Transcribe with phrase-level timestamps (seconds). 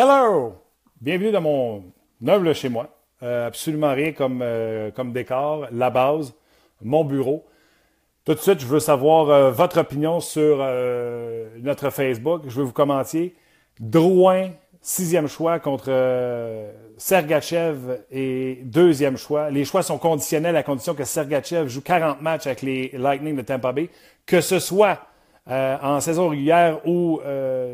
[0.00, 0.54] Hello!
[1.00, 1.82] Bienvenue dans mon
[2.20, 2.88] noble chez moi.
[3.24, 6.34] Euh, absolument rien comme, euh, comme décor, la base,
[6.80, 7.44] mon bureau.
[8.24, 10.58] Tout de suite, je veux savoir euh, votre opinion sur
[11.56, 12.42] notre Facebook.
[12.46, 13.34] Je veux vous commenter.
[13.80, 15.90] Drouin, sixième choix contre
[16.96, 19.50] Sergachev et deuxième choix.
[19.50, 23.42] Les choix sont conditionnels à condition que Sergachev joue 40 matchs avec les Lightning de
[23.42, 23.90] Tampa Bay,
[24.26, 25.00] que ce soit
[25.48, 27.20] en saison régulière ou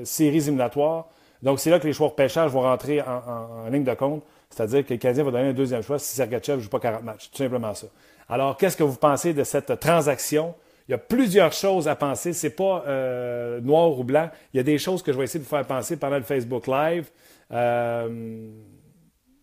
[0.05, 1.09] séries éliminatoires.
[1.45, 4.25] Donc, c'est là que les choix de pêchage vont rentrer en, ligne de compte.
[4.49, 7.03] C'est-à-dire que le Canadien va donner un deuxième choix si Sergachev ne joue pas 40
[7.03, 7.31] matchs.
[7.31, 7.87] Tout simplement ça.
[8.31, 10.55] Alors, qu'est-ce que vous pensez de cette transaction?
[10.89, 12.33] Il y a plusieurs choses à penser.
[12.33, 14.31] Ce n'est pas euh, noir ou blanc.
[14.55, 16.23] Il y a des choses que je vais essayer de vous faire penser pendant le
[16.23, 17.11] Facebook Live.
[17.53, 18.49] Euh,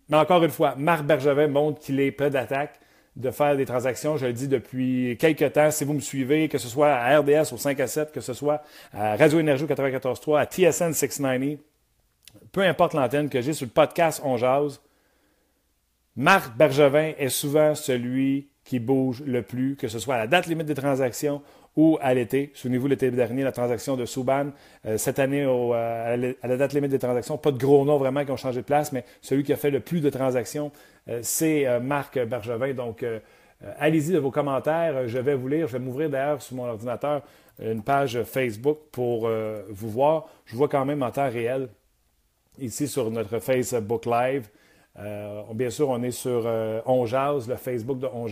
[0.09, 2.79] mais encore une fois, Marc Bergevin montre qu'il est prêt d'attaque
[3.15, 4.17] de faire des transactions.
[4.17, 5.69] Je le dis depuis quelques temps.
[5.69, 8.33] Si vous me suivez, que ce soit à RDS au 5 à 7, que ce
[8.33, 11.59] soit à Radio Énergie 94.3, à TSN 690,
[12.51, 14.81] peu importe l'antenne que j'ai sur le podcast On Jase,
[16.15, 20.47] Marc Bergevin est souvent celui qui bouge le plus, que ce soit à la date
[20.47, 21.41] limite des transactions
[21.75, 22.51] ou à l'été.
[22.53, 24.47] Souvenez-vous, l'été dernier, la transaction de Souban.
[24.85, 28.25] Euh, cette année, euh, à la date limite des transactions, pas de gros noms vraiment
[28.25, 30.71] qui ont changé de place, mais celui qui a fait le plus de transactions,
[31.07, 32.73] euh, c'est Marc Bergevin.
[32.73, 33.05] Donc,
[33.79, 35.07] allez-y de vos commentaires.
[35.07, 35.67] Je vais vous lire.
[35.67, 37.23] Je vais m'ouvrir d'ailleurs sur mon ordinateur
[37.61, 39.29] une page Facebook pour
[39.69, 40.27] vous voir.
[40.45, 41.69] Je vois quand même en temps réel
[42.61, 44.49] ici sur notre Facebook Live.
[44.99, 48.27] Euh, bien sûr, on est sur euh, le Facebook de On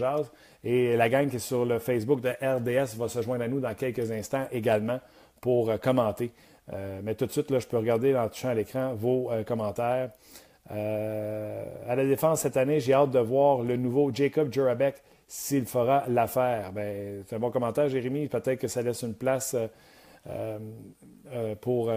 [0.64, 3.60] Et la gang qui est sur le Facebook de RDS va se joindre à nous
[3.60, 5.00] dans quelques instants également
[5.42, 6.32] pour euh, commenter.
[6.74, 10.12] Euh, mais tout de suite, là, je peux regarder en touchant à l'écran vos commentaires.
[10.70, 14.96] à la défense cette année, j'ai hâte de voir le nouveau Jacob Jurabek
[15.28, 16.72] s'il fera l'affaire.
[16.74, 18.28] Ben, c'est un bon commentaire, Jérémy.
[18.28, 19.56] Peut-être que ça laisse une place
[21.62, 21.92] pour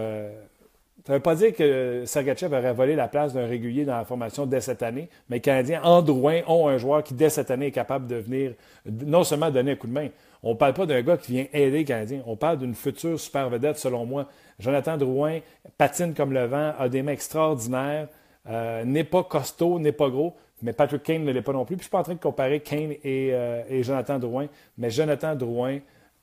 [1.05, 4.05] ça ne veut pas dire que Sergachev aurait volé la place d'un régulier dans la
[4.05, 7.51] formation dès cette année, mais les Canadiens, en droit, ont un joueur qui, dès cette
[7.51, 8.53] année, est capable de venir
[8.85, 10.07] non seulement donner un coup de main.
[10.43, 12.21] On ne parle pas d'un gars qui vient aider les Canadiens.
[12.25, 14.29] On parle d'une future super vedette, selon moi.
[14.59, 15.39] Jonathan Drouin
[15.77, 18.07] patine comme le vent, a des mains extraordinaires,
[18.47, 21.75] euh, n'est pas costaud, n'est pas gros, mais Patrick Kane ne l'est pas non plus.
[21.75, 24.47] Puis je ne suis pas en train de comparer Kane et, euh, Jonathan Drouin,
[24.77, 25.79] mais Jonathan Drouin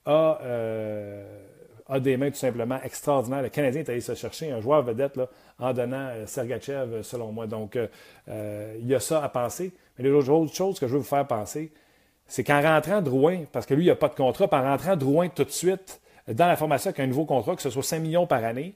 [0.07, 0.39] a.
[0.43, 1.40] Euh,
[1.91, 3.43] a des mains tout simplement extraordinaires.
[3.43, 5.19] Le Canadien est allé se chercher un joueur vedette
[5.59, 7.47] en donnant euh, Sergachev, euh, selon moi.
[7.47, 9.73] Donc, euh, il y a ça à penser.
[9.99, 11.73] Mais l'autre chose que je veux vous faire penser,
[12.27, 15.28] c'est qu'en rentrant Drouin, parce que lui, il n'a pas de contrat, en rentrant Drouin
[15.28, 18.27] tout de suite dans la formation avec un nouveau contrat, que ce soit 5 millions
[18.27, 18.75] par année,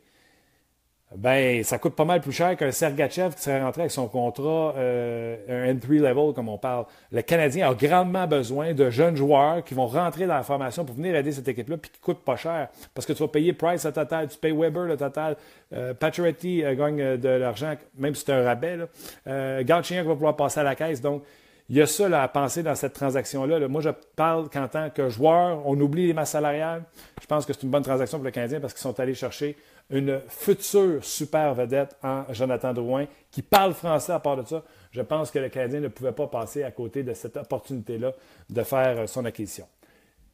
[1.17, 4.75] ben, ça coûte pas mal plus cher qu'un Sergachev qui serait rentré avec son contrat,
[4.77, 6.87] euh, un N3 level, comme on parle.
[7.13, 10.97] Le Canadien a grandement besoin de jeunes joueurs qui vont rentrer dans la formation pour
[10.97, 12.69] venir aider cette équipe-là, puis qui coûtent pas cher.
[12.95, 15.37] Parce que tu vas payer Price le total, tu payes Weber le total,
[15.73, 18.77] euh, euh gagne euh, de l'argent, même si c'est un rabais.
[18.77, 19.63] Là.
[19.65, 21.01] Va pouvoir passer à la caisse.
[21.01, 21.23] Donc,
[21.69, 23.69] il y a ça à penser dans cette transaction-là.
[23.69, 26.83] Moi, je parle qu'en tant que joueur, on oublie les masses salariales.
[27.23, 29.57] Je pense que c'est une bonne transaction pour le Canadien parce qu'ils sont allés chercher
[29.91, 34.63] une future super vedette en Jonathan Drouin qui parle français à part de ça.
[34.91, 38.13] Je pense que le Canadien ne pouvait pas passer à côté de cette opportunité-là
[38.49, 39.67] de faire euh, son acquisition.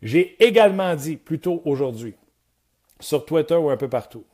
[0.02, 2.14] J'ai également dit plus tôt aujourd'hui,
[3.00, 4.24] sur Twitter ou un peu partout,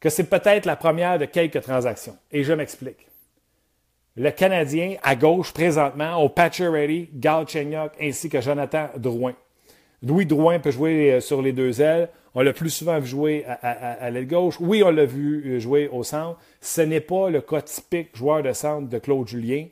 [0.00, 2.16] que c'est peut-être la première de quelques transactions.
[2.30, 3.06] Et je m'explique.
[4.16, 7.46] Le Canadien, à gauche, présentement, au Patcher Ready, Gal
[7.98, 9.34] ainsi que Jonathan Drouin.
[10.02, 12.08] Louis Drouin peut jouer euh, sur les deux ailes.
[12.34, 14.56] On l'a plus souvent vu jouer à, l'aile gauche.
[14.58, 16.38] Oui, on l'a vu euh, jouer au centre.
[16.60, 19.66] Ce n'est pas le cas typique joueur de centre de Claude Julien.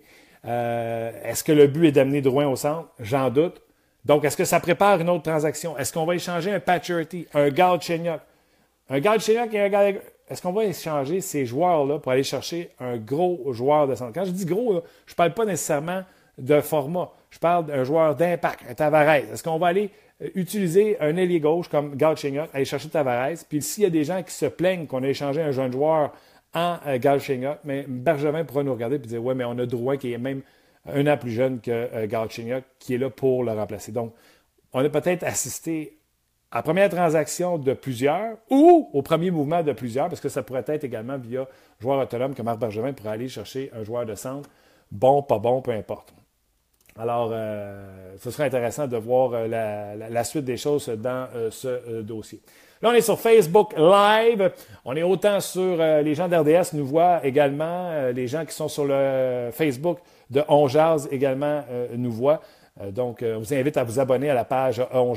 [0.44, 2.88] Euh, est-ce que le but est d'amener Drouin au centre?
[3.00, 3.62] J'en doute.
[4.04, 5.76] Donc, est-ce que ça prépare une autre transaction?
[5.76, 8.20] Est-ce qu'on va échanger un Patcherty, un Galchenyuk?
[8.88, 10.00] Un Galchenyuk et un Gallagher?
[10.28, 14.12] Est-ce qu'on va échanger ces joueurs-là pour aller chercher un gros joueur de centre?
[14.14, 16.02] Quand je dis gros, je ne parle pas nécessairement
[16.38, 17.10] de format.
[17.30, 19.16] Je parle d'un joueur d'impact, un Tavares.
[19.32, 19.90] Est-ce qu'on va aller
[20.34, 23.38] utiliser un ailier gauche comme Galchenyuk, aller chercher Tavares.
[23.48, 26.12] Puis s'il y a des gens qui se plaignent qu'on a échangé un jeune joueur
[26.54, 30.12] en euh, mais Bergevin pourra nous regarder et dire Ouais, mais on a Drouin qui
[30.12, 30.42] est même
[30.86, 33.92] un an plus jeune que euh, qui est là pour le remplacer.
[33.92, 34.14] Donc,
[34.72, 35.98] on a peut-être assisté
[36.50, 40.64] à première transaction de plusieurs ou au premier mouvement de plusieurs, parce que ça pourrait
[40.66, 41.46] être également via
[41.78, 44.50] joueur autonome que Marc Bergevin pourrait aller chercher un joueur de centre,
[44.90, 46.12] bon, pas bon, peu importe.
[46.98, 49.46] Alors, euh, ce serait intéressant de voir euh,
[50.10, 52.40] la, suite des choses dans euh, ce dossier.
[52.82, 54.52] Là, on est sur Facebook Live.
[54.84, 58.10] On est autant sur les gens d'RDS nous voient également.
[58.10, 59.98] les gens qui sont sur le Facebook
[60.30, 60.66] de On
[61.10, 61.62] également
[61.94, 62.40] nous voient.
[62.90, 65.12] donc, on vous invite à vous abonner à la page On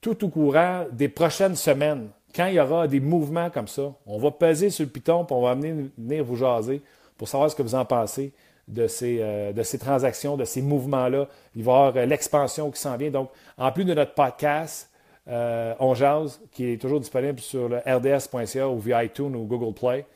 [0.00, 2.08] tout au courant des prochaines semaines.
[2.34, 5.32] Quand il y aura des mouvements comme ça, on va peser sur le piton et
[5.32, 6.80] on va venir vous jaser
[7.18, 8.32] pour savoir ce que vous en pensez
[8.68, 11.26] de ces, euh, de ces transactions, de ces mouvements-là.
[11.56, 13.10] Il va y avoir euh, l'expansion qui s'en vient.
[13.10, 14.90] Donc, en plus de notre podcast,
[15.26, 19.74] euh, On Jase, qui est toujours disponible sur le rds.ca ou via iTunes ou Google
[19.74, 20.06] Play,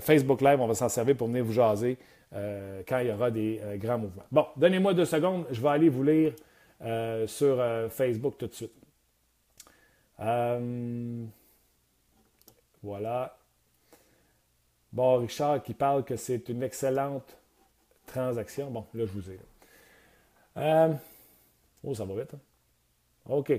[0.00, 1.98] Facebook Live, on va s'en servir pour venir vous jaser
[2.30, 4.22] quand il y aura des grands mouvements.
[4.30, 6.34] Bon, donnez-moi deux secondes, je vais aller vous lire
[7.26, 7.60] sur
[7.90, 8.72] Facebook tout de suite.
[12.80, 13.36] voilà.
[14.92, 17.36] Bon, Richard qui parle que c'est une excellente
[18.12, 18.70] transaction.
[18.70, 19.38] Bon, là, je vous ai.
[20.56, 20.92] Euh,
[21.84, 22.34] oh, ça va vite.
[22.34, 22.40] Hein?
[23.28, 23.52] OK.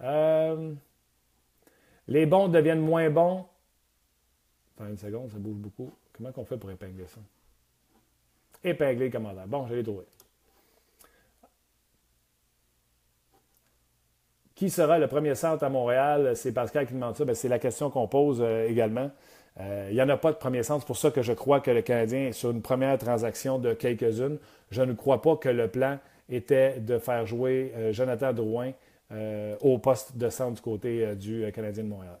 [0.00, 0.74] Euh,
[2.06, 3.46] les bons deviennent moins bons.
[4.76, 5.92] Attends une seconde, ça bouge beaucoup.
[6.12, 7.20] Comment on fait pour épingler ça?
[8.62, 9.46] Épingler le commentaire.
[9.46, 10.04] Bon, je l'ai trouvé.
[14.54, 16.34] Qui sera le premier centre à Montréal?
[16.34, 17.24] C'est Pascal qui demande ça.
[17.24, 19.10] Ben, c'est la question qu'on pose euh, également.
[19.60, 20.80] Euh, il n'y en a pas de premier centre.
[20.80, 24.38] C'est pour ça que je crois que le Canadien, sur une première transaction de quelques-unes,
[24.70, 28.72] je ne crois pas que le plan était de faire jouer euh, Jonathan Drouin
[29.10, 32.18] euh, au poste de centre du côté du Canadien de Montréal.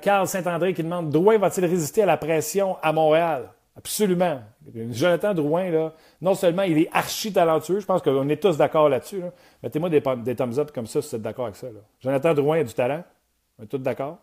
[0.00, 3.50] Carl Saint-André qui demande Drouin va-t-il résister à la pression à Montréal?
[3.76, 4.40] Absolument.
[4.90, 5.90] Jonathan Drouin,
[6.20, 9.22] non seulement il est archi talentueux, je pense qu'on est tous d'accord là-dessus.
[9.62, 11.66] Mettez-moi des, des, thumbs up comme ça si vous êtes d'accord avec ça.
[12.00, 13.02] Jonathan Drouin a du talent.
[13.58, 14.18] On est tous d'accord?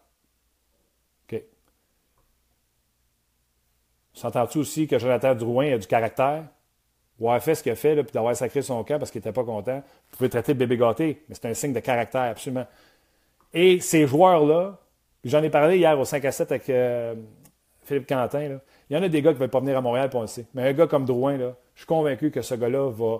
[4.13, 6.43] S'entends-tu aussi que Jonathan Drouin a du caractère?
[7.19, 9.31] Ou avoir fait ce qu'il a fait, puis d'avoir sacré son camp parce qu'il n'était
[9.31, 9.83] pas content.
[10.11, 12.65] Vous pouvez traiter de bébé gâté, mais c'est un signe de caractère, absolument.
[13.53, 14.79] Et ces joueurs-là,
[15.23, 17.13] j'en ai parlé hier au 5 à 7 avec euh,
[17.83, 18.57] Philippe Quentin,
[18.89, 20.23] il y en a des gars qui ne veulent pas venir à Montréal, pour on
[20.23, 20.45] le.
[20.55, 23.17] Mais un gars comme Drouin, je suis convaincu que ce gars-là va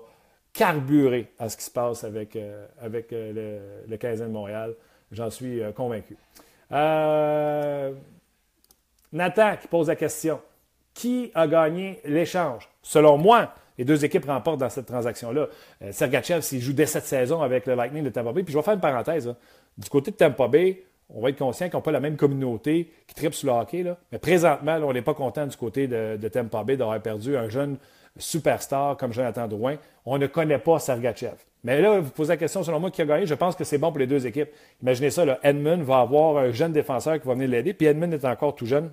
[0.51, 4.73] carburer à ce qui se passe avec, euh, avec euh, le, le de Montréal.
[5.11, 6.17] J'en suis convaincu.
[9.11, 10.41] Nathan qui pose la question.
[10.93, 12.69] Qui a gagné l'échange?
[12.81, 15.47] Selon moi, les deux équipes remportent dans cette transaction-là.
[15.81, 18.57] Euh, Sergachev, s'il joue dès cette saison avec le Lightning de Tampa Bay, puis je
[18.57, 19.33] vais faire une parenthèse.
[19.77, 22.91] Du côté de Tampa Bay, on va être conscient qu'ils n'ont pas la même communauté
[23.07, 23.83] qui tripe sur le hockey.
[23.83, 23.97] Là.
[24.11, 27.77] Mais présentement, on n'est pas content du côté de, Tampa Bay d'avoir perdu un jeune
[28.17, 29.77] superstar comme Jonathan Drouin.
[30.05, 31.35] On ne connaît pas Sergachev.
[31.63, 33.77] Mais là, vous posez la question, selon moi, qui a gagné, je pense que c'est
[33.77, 34.49] bon pour les deux équipes.
[34.81, 38.25] Imaginez ça, Edmund va avoir un jeune défenseur qui va venir l'aider, puis Edmund est
[38.25, 38.89] encore tout jeune.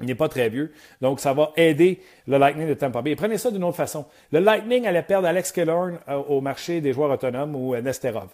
[0.00, 0.72] Il n'est pas très vieux.
[1.00, 3.14] Donc, ça va aider le Lightning de Tampa Bay.
[3.14, 4.06] prenez ça d'une autre façon.
[4.32, 8.28] Le Lightning allait perdre Alex Killorn euh, au marché des joueurs autonomes ou euh, Nesterov.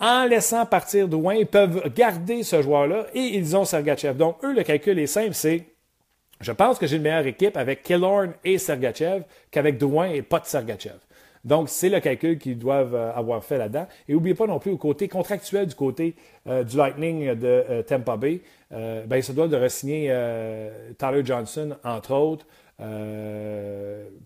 [0.00, 4.16] En laissant partir Drouin, ils peuvent garder ce joueur-là et ils ont Sergachev.
[4.16, 5.64] Donc, eux, le calcul est simple, c'est
[6.40, 10.40] je pense que j'ai une meilleure équipe avec Killorn et Sergachev qu'avec Drouin et pas
[10.40, 10.98] de Sergachev.
[11.46, 13.86] Donc, c'est le calcul qu'ils doivent euh, avoir fait là-dedans.
[14.08, 16.16] Et n'oubliez pas non plus au côté contractuel du côté
[16.48, 18.40] euh, du Lightning de euh, Tampa Bay,
[18.72, 20.12] ben, ils se doivent de re-signer
[20.98, 22.46] Tyler Johnson, entre autres.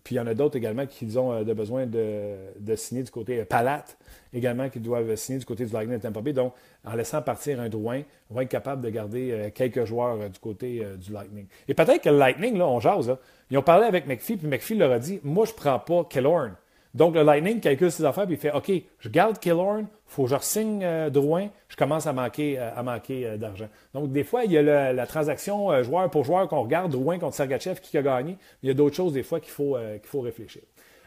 [0.03, 3.85] puis il y en a d'autres également qui ont besoin de, signer du côté Palat,
[4.33, 6.33] également qui doivent signer du côté du Lightning de Tampa Bay.
[6.33, 6.55] Donc,
[6.87, 8.01] en laissant partir un Drouin,
[8.31, 11.45] on va être capable de garder quelques joueurs du côté du Lightning.
[11.69, 13.15] Et peut-être que le Lightning, là, on jase,
[13.51, 16.05] ils ont parlé avec McPhee, puis McPhee leur a dit Moi, je ne prends pas
[16.09, 16.55] Killorn.
[16.95, 20.25] Donc, le Lightning calcule ses affaires, puis il fait OK, je garde Killorn, il faut
[20.25, 23.69] que je re-signe euh, Drouin, je commence à manquer, euh, à manquer euh, d'argent.
[23.95, 27.37] Donc, des fois, il y a la transaction joueur pour joueur qu'on regarde, Drouin contre
[27.37, 28.37] Sergachev, qui a gagné.
[28.63, 30.63] il y a d'autres choses, des fois, qu'il faut, faut réfléchir.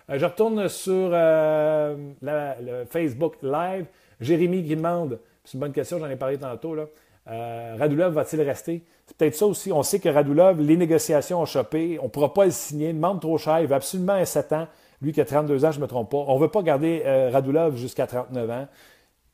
[0.07, 3.85] je retourne sur le Facebook Live.
[4.21, 6.85] Jérémy qui demande, c'est une bonne question, j'en ai parlé tantôt, là.
[7.25, 8.83] Radulov va-t-il rester?
[9.05, 9.71] C'est peut-être ça aussi.
[9.71, 11.97] On sait que Radulov, les négociations ont chopé.
[11.99, 12.89] On ne pourra pas le signer.
[12.89, 13.59] Il demande trop cher.
[13.59, 14.67] Il veut absolument un 7 ans.
[15.03, 16.23] Lui qui a 32 ans, je ne me trompe pas.
[16.27, 18.67] On ne veut pas garder euh, Radulov jusqu'à 39 ans.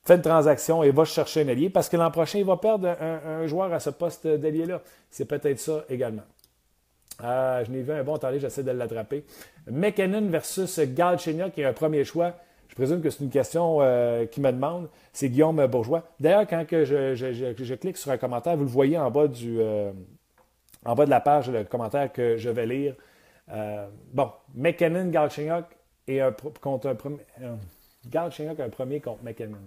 [0.03, 2.87] Fait une transaction et va chercher un allié parce que l'an prochain, il va perdre
[2.87, 4.81] un, joueur à ce poste d'allié-là.
[5.11, 6.23] C'est peut-être ça également.
[7.23, 9.23] Euh, je n'ai vu un bon, attendez, j'essaie de l'attraper.
[9.69, 12.33] McKinnon versus Galchenyuk qui est un premier choix.
[12.69, 14.89] Je présume que c'est une question euh, qui me demande.
[15.13, 16.03] C'est Guillaume Bourgeois.
[16.19, 19.59] D'ailleurs, quand je, clique sur un commentaire, vous le voyez en bas, du,
[20.85, 22.95] en bas de la page, le commentaire que je vais lire.
[23.51, 25.65] Euh, bon, McKinnon, Galchenyuk
[26.07, 27.25] et un, contre un premier.
[27.41, 27.55] Euh,
[28.13, 29.57] un premier contre McKinnon.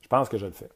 [0.00, 0.68] Je pense que je le fais.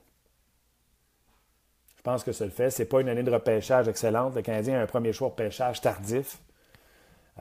[1.97, 2.71] Je pense que ça le fait.
[2.71, 4.35] C'est pas une année de repêchage excellente.
[4.37, 6.39] Le Canadien a un premier choix de pêchage tardif.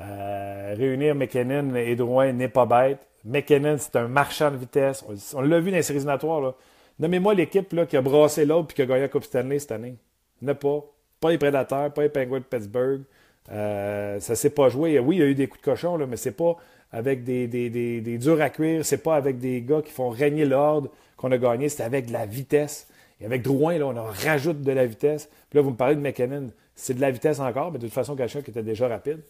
[0.01, 2.99] Euh, réunir McKinnon et Drouin n'est pas bête.
[3.25, 5.05] McKinnon, c'est un marchand de vitesse.
[5.35, 6.55] On, l'a vu dans les séries natoires.
[6.97, 9.95] Nommez-moi l'équipe qui a brassé l'autre et qui a gagné la Coupe Stanley cette année.
[10.41, 10.92] Ne pas.
[11.23, 12.99] Pas les Prédateurs, pas les Penguins de Pittsburgh.
[13.49, 14.99] Euh, ça ne s'est pas joué.
[14.99, 16.57] Oui, il y a eu des coups de cochon, là, mais c'est pas
[16.91, 17.47] avec des,
[18.19, 18.83] durs à cuire.
[18.83, 21.69] C'est pas avec des gars qui font régner l'ordre qu'on a gagné.
[21.69, 22.89] C'est avec de la vitesse.
[23.21, 25.29] Et avec Drouin, là, on en rajoute de la vitesse.
[25.49, 26.49] Puis là, vous me parlez de McKinnon.
[26.75, 29.21] C'est de la vitesse encore, mais de toute façon, quelqu'un qui était déjà rapide.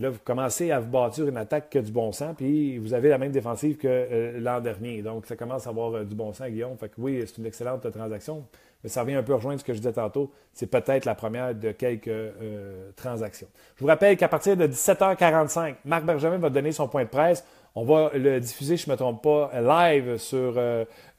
[0.00, 2.94] Là, vous commencez à vous bâtir une attaque qui a du bon sens, puis vous
[2.94, 5.02] avez la même défensive que euh, l'an dernier.
[5.02, 6.76] Donc, ça commence à avoir euh, du bon sens, Guillaume.
[6.78, 8.44] Fait que oui, c'est une excellente transaction,
[8.82, 10.30] mais ça revient un peu rejoindre ce que je disais tantôt.
[10.52, 13.48] C'est peut-être la première de quelques euh, transactions.
[13.76, 17.44] Je vous rappelle qu'à partir de 17h45, Marc Bergevin va donner son point de presse.
[17.74, 19.50] On va le diffuser, je ne me trompe pas,
[19.92, 20.60] live sur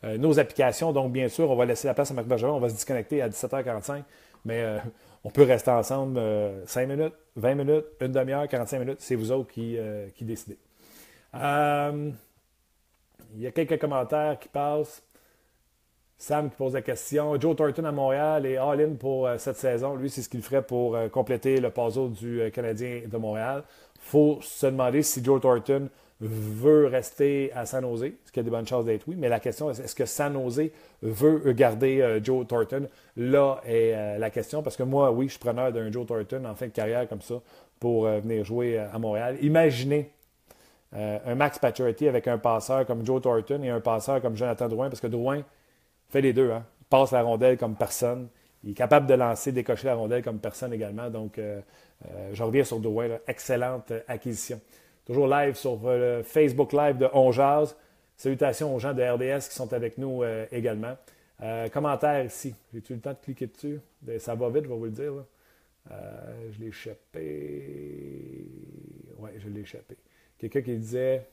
[0.03, 0.91] nos applications.
[0.91, 2.51] Donc, bien sûr, on va laisser la place à Marc Bergevin.
[2.51, 4.01] On va se disconnecter à 17h45.
[4.43, 4.65] Mais
[5.23, 6.19] on peut rester ensemble
[6.65, 8.97] 5 minutes, 20 minutes, une demi-heure, 45 minutes.
[8.99, 10.57] C'est vous autres qui, euh, qui décidez.
[11.35, 12.11] Euh,
[13.35, 15.03] il y a quelques commentaires qui passent.
[16.17, 17.39] Sam qui pose la question.
[17.39, 19.95] Joe Thornton à Montréal et all-in pour euh, cette saison.
[19.95, 23.63] Lui, c'est ce qu'il ferait pour compléter le puzzle du Canadien de Montréal.
[23.95, 25.89] Il faut se demander si Joe Thornton
[26.21, 29.39] veut rester à San Jose, ce qui a des bonnes chances d'être oui, mais la
[29.39, 30.69] question est est-ce que San Jose
[31.01, 32.87] veut garder euh, Joe Thornton?
[33.15, 36.43] Là est euh, la question, parce que moi, oui, je suis preneur d'un Joe Thornton
[36.45, 37.35] en fin de carrière comme ça
[37.79, 39.37] pour euh, venir jouer à Montréal.
[39.41, 40.11] Imaginez
[40.91, 44.89] un Max Pacioretty avec un passeur comme Joe Thornton et un passeur comme Jonathan Drouin,
[44.89, 45.43] parce que Drouin
[46.09, 46.49] fait les deux.
[46.49, 46.65] Hein?
[46.81, 48.27] Il passe la rondelle comme personne.
[48.63, 51.11] Il est capable de lancer, décocher la rondelle comme personne également.
[51.11, 51.39] Donc,
[52.33, 53.19] je reviens sur Drouin.
[53.27, 54.59] Excellente acquisition.
[55.09, 57.31] Toujours live sur euh, le Facebook Live de On
[58.15, 60.95] Salutations aux gens de RDS qui sont avec nous euh, également.
[61.41, 62.53] Euh, commentaire ici.
[62.71, 63.79] J'ai-tu le temps de cliquer dessus?
[64.03, 65.13] Ben, ça va vite, je vais vous le dire.
[65.89, 68.45] je l'ai échappé.
[69.17, 69.97] Oui, je l'ai échappé.
[70.37, 71.25] Quelqu'un qui disait.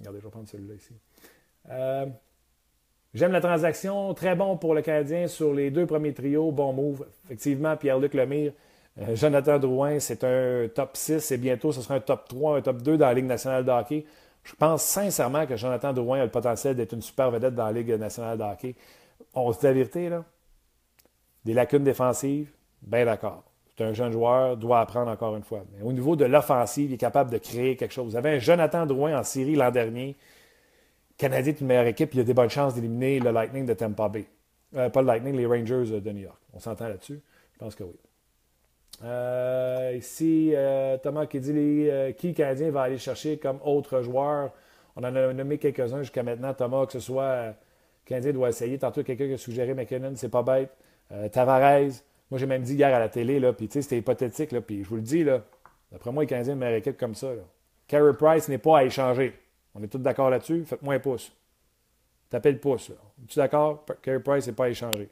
[0.00, 0.94] Regardez, je vais prendre celui-là ici.
[3.14, 4.14] J'aime la transaction.
[4.14, 6.50] Très bon pour le Canadien sur les deux premiers trios.
[6.50, 7.06] Bon move.
[7.26, 8.52] Effectivement, Pierre-Luc Lemire
[9.14, 12.80] Jonathan Drouin, c'est un top 6 et bientôt ce sera un top 3, un top
[12.80, 14.06] 2 dans la Ligue nationale de hockey.
[14.42, 17.72] Je pense sincèrement que Jonathan Drouin a le potentiel d'être une super vedette dans la
[17.72, 18.74] Ligue nationale de hockey.
[19.34, 20.24] On se dit la là?
[21.44, 22.50] Des lacunes défensives,
[22.80, 23.44] bien d'accord.
[23.76, 25.64] C'est un jeune joueur, doit apprendre encore une fois.
[25.74, 28.12] Mais au niveau de l'offensive, il est capable de créer quelque chose.
[28.12, 30.16] Vous avez un Jonathan Drouin en série l'an dernier.
[31.18, 34.08] Canadien est une meilleure équipe, il a des bonnes chances d'éliminer le Lightning de Tampa
[34.08, 34.26] Bay.
[34.74, 36.38] Euh, pas le Lightning, les Rangers de New York.
[36.54, 37.20] On s'entend là-dessus?
[37.52, 37.96] Je pense que oui.
[39.04, 44.52] Euh, ici, euh, Thomas qui dit euh, qui Canadien va aller chercher comme autre joueur?
[44.96, 46.54] On en a nommé quelques-uns jusqu'à maintenant.
[46.54, 47.54] Thomas, que ce soit
[48.06, 48.78] Canadien doit essayer.
[48.78, 50.70] Tantôt, quelqu'un qui a suggéré McKinnon, c'est pas bête.
[51.32, 54.82] Tavares, moi j'ai même dit hier à la télé, là, puis c'était hypothétique, là, puis
[54.82, 55.42] je vous le dis, là,
[55.92, 57.28] d'après moi, les Canadiens une meilleure équipe comme ça.
[57.86, 59.38] Carey Price n'est pas à échanger.
[59.74, 60.64] On est tous d'accord là-dessus?
[60.64, 61.30] Faites-moi un pouce.
[62.30, 62.90] Tapez le pouce.
[62.90, 63.84] Es-tu d'accord?
[64.02, 65.08] Carey Price n'est pas à échanger.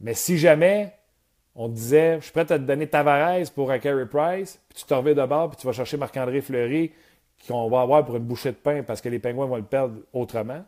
[0.00, 0.94] Mais si jamais
[1.54, 4.86] on disait, je suis prêt à te donner Tavares pour un Carey Price, puis tu
[4.86, 6.92] te reviens de bord, puis tu vas chercher Marc-André Fleury,
[7.46, 9.96] qu'on va avoir pour une bouchée de pain parce que les Pingouins vont le perdre
[10.12, 10.64] autrement.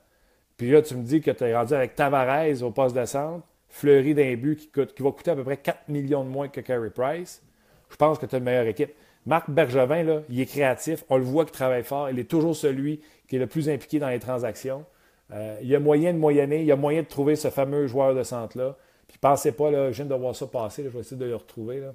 [0.56, 3.46] Puis là, tu me dis que tu es rendu avec Tavares au poste de centre,
[3.68, 6.60] Fleury d'un but qui, qui va coûter à peu près 4 millions de moins que
[6.60, 7.42] Carey Price.
[7.90, 8.92] Je pense que tu as une meilleure équipe.
[9.26, 11.04] Marc Bergevin, là, il est créatif.
[11.08, 12.10] On le voit qu'il travaille fort.
[12.10, 14.84] Il est toujours celui qui est le plus impliqué dans les transactions.
[15.32, 16.60] Euh, il y a moyen de moyenner.
[16.60, 18.76] Il y a moyen de trouver ce fameux joueur de centre-là.
[19.14, 21.36] Puis pensez pas, là, je viens de voir ça passer, je vais essayer de le
[21.36, 21.88] retrouver.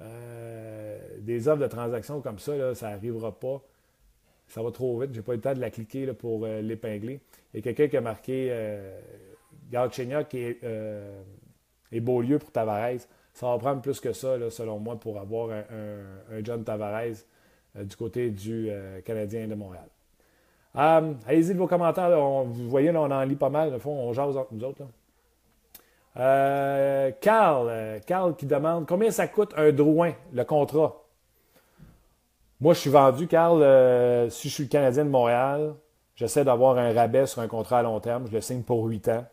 [0.00, 3.60] Euh, des offres de transactions comme ça, ça n'arrivera pas.
[4.48, 5.10] Ça va trop vite.
[5.12, 7.20] Je n'ai pas eu le temps de la cliquer pour euh, l'épingler.
[7.52, 8.98] Il y a quelqu'un qui a marqué euh,
[9.70, 11.20] Galchenyuk et, euh,
[11.92, 13.00] et Beaulieu pour Tavares.
[13.34, 17.18] Ça va prendre plus que ça, selon moi, pour avoir un, John Tavares
[17.74, 18.70] du côté du
[19.04, 19.88] Canadien de Montréal.
[20.74, 22.10] Allez-y de vos commentaires.
[22.46, 23.78] vous voyez, là, on en lit pas mal.
[23.78, 24.82] fond, on jase entre nous autres.
[26.16, 31.04] Euh, Carl, euh, Carl qui demande combien ça coûte un Drouin, le contrat?
[32.60, 35.74] Moi, je suis vendu, Carl, euh, si je suis le Canadien de Montréal,
[36.14, 38.26] j'essaie d'avoir un rabais sur un contrat à long terme.
[38.26, 39.24] Je le signe pour 8 ans.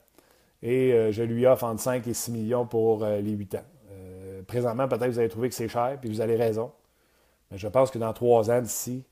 [0.63, 3.65] Et je lui offre entre 5 et 6 millions pour les 8 ans.
[4.47, 6.71] présentement, peut-être que vous allez trouver que c'est cher, puis vous avez raison.
[7.51, 9.05] Mais je pense que dans 3 ans d'ici,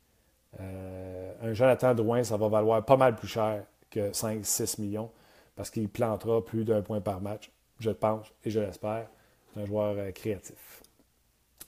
[0.59, 5.11] un Jonathan Drouin, ça va valoir pas mal plus cher que 5-6 millions
[5.55, 9.07] parce qu'il plantera plus d'un point par match je pense et je l'espère.
[9.57, 10.83] Un joueur euh, créatif.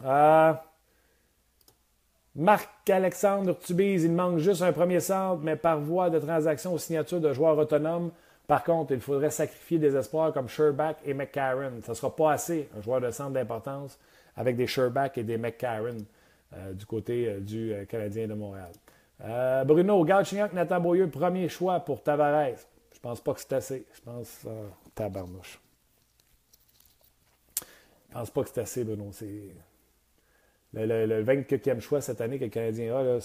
[0.04, 0.54] Euh,
[2.36, 7.22] Marc-Alexandre Urtubise, il manque juste un premier centre, mais par voie de transaction aux signatures
[7.22, 8.12] de joueurs autonomes.
[8.46, 11.82] Par contre, il faudrait sacrifier des espoirs comme Sherback et McCarron.
[11.84, 13.98] Ce ne sera pas assez, un joueur de centre d'importance,
[14.36, 15.98] avec des Sherback et des McCarron
[16.54, 18.72] euh, du côté du Canadien de Montréal.
[19.66, 22.60] Bruno, Galchenyuk, Nathan Beaulieu, premier choix pour Tavares.
[22.94, 23.86] Je pense pas que c'est assez.
[23.94, 24.46] Je pense.
[24.94, 25.60] tabarnouche.
[28.18, 29.12] Je pense pas que c'est assez, Bruno.
[30.74, 33.20] Le, 24e choix cette année que le Canadien a, là,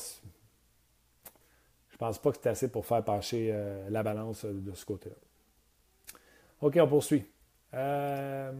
[1.88, 4.84] je pense pas que c'est assez pour faire pencher euh, la balance euh, de ce
[4.84, 5.14] côté-là.
[6.60, 7.24] OK, on poursuit.
[7.72, 8.52] Euh,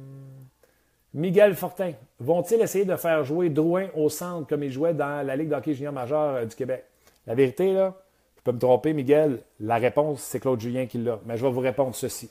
[1.13, 1.93] Miguel Fortin.
[2.19, 5.75] Vont-ils essayer de faire jouer Drouin au centre comme il jouait dans la Ligue d'hockey
[5.75, 6.87] junior majeur du Québec?
[7.27, 7.95] La vérité, là,
[8.39, 9.43] je peux me tromper, Miguel.
[9.61, 11.21] La réponse, c'est Claude Julien qui l'a.
[11.27, 12.31] Mais je vais vous répondre ceci.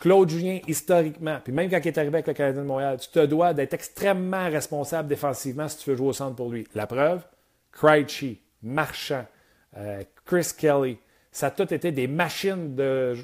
[0.00, 3.08] Claude Julien, historiquement, puis même quand il est arrivé avec le Canadien de Montréal, tu
[3.08, 6.66] te dois d'être extrêmement responsable défensivement si tu veux jouer au centre pour lui.
[6.74, 7.22] La preuve,
[7.70, 9.26] Krejci, Marchand,
[9.76, 10.96] euh, Chris Kelly,
[11.30, 13.14] ça a tout été des machines de,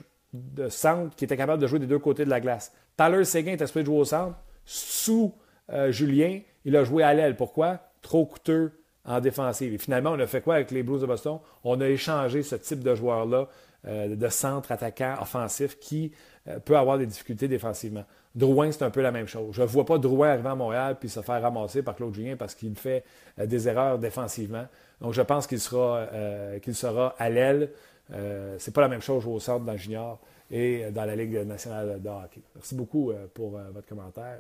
[0.69, 2.73] centre qui étaient capables de jouer des deux côtés de la glace.
[2.95, 4.37] Tyler Seguin était supposé jouer au centre.
[4.67, 5.35] Sous
[5.73, 7.37] euh, Julien, il a joué à l'aile.
[7.37, 7.81] Pourquoi?
[8.03, 8.73] Trop coûteux
[9.07, 9.73] en défensive.
[9.73, 11.39] Et finalement, on a fait quoi avec les Blues de Boston?
[11.65, 13.49] On a échangé ce type de joueur-là
[13.85, 16.13] de centre attaquant offensif qui
[16.49, 18.05] euh, peut avoir des difficultés défensivement.
[18.35, 19.55] Drouin, c'est un peu la même chose.
[19.55, 22.37] Je ne vois pas Drouin arriver à Montréal puis se faire ramasser par Claude Julien
[22.37, 23.05] parce qu'il fait
[23.39, 24.67] euh, des erreurs défensivement.
[25.01, 27.71] Donc, je pense qu'il sera, euh, sera à l'aile.
[28.09, 30.19] Ce c'est pas la même chose au centre dans
[30.49, 32.41] et dans la Ligue nationale de hockey.
[32.55, 34.39] Merci beaucoup pour votre commentaire.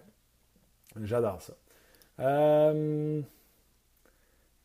[1.02, 1.52] J'adore ça.
[2.20, 3.20] Euh,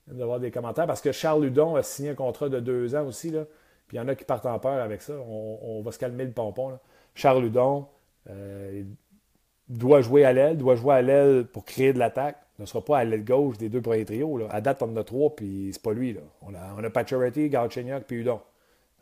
[0.08, 3.30] d'avoir des commentaires parce que Charles Ludon a signé un contrat de deux ans aussi.
[3.30, 3.46] Là,
[3.92, 5.12] puis il y en a qui partent en peur avec ça.
[5.12, 6.80] On, va se calmer le pompon.
[7.14, 7.88] Charles Ludon
[8.30, 8.84] euh,
[9.68, 12.38] doit jouer à l'aile, doit jouer à l'aile pour créer de l'attaque.
[12.58, 14.38] Ne sera pas à l'aile gauche des deux premiers trios.
[14.38, 14.48] Là.
[14.50, 16.14] À date, on en a trois, puis c'est pas lui.
[16.14, 16.22] Là.
[16.42, 18.40] On a, on a Pacioretty, Galchenyuk, puis Udon.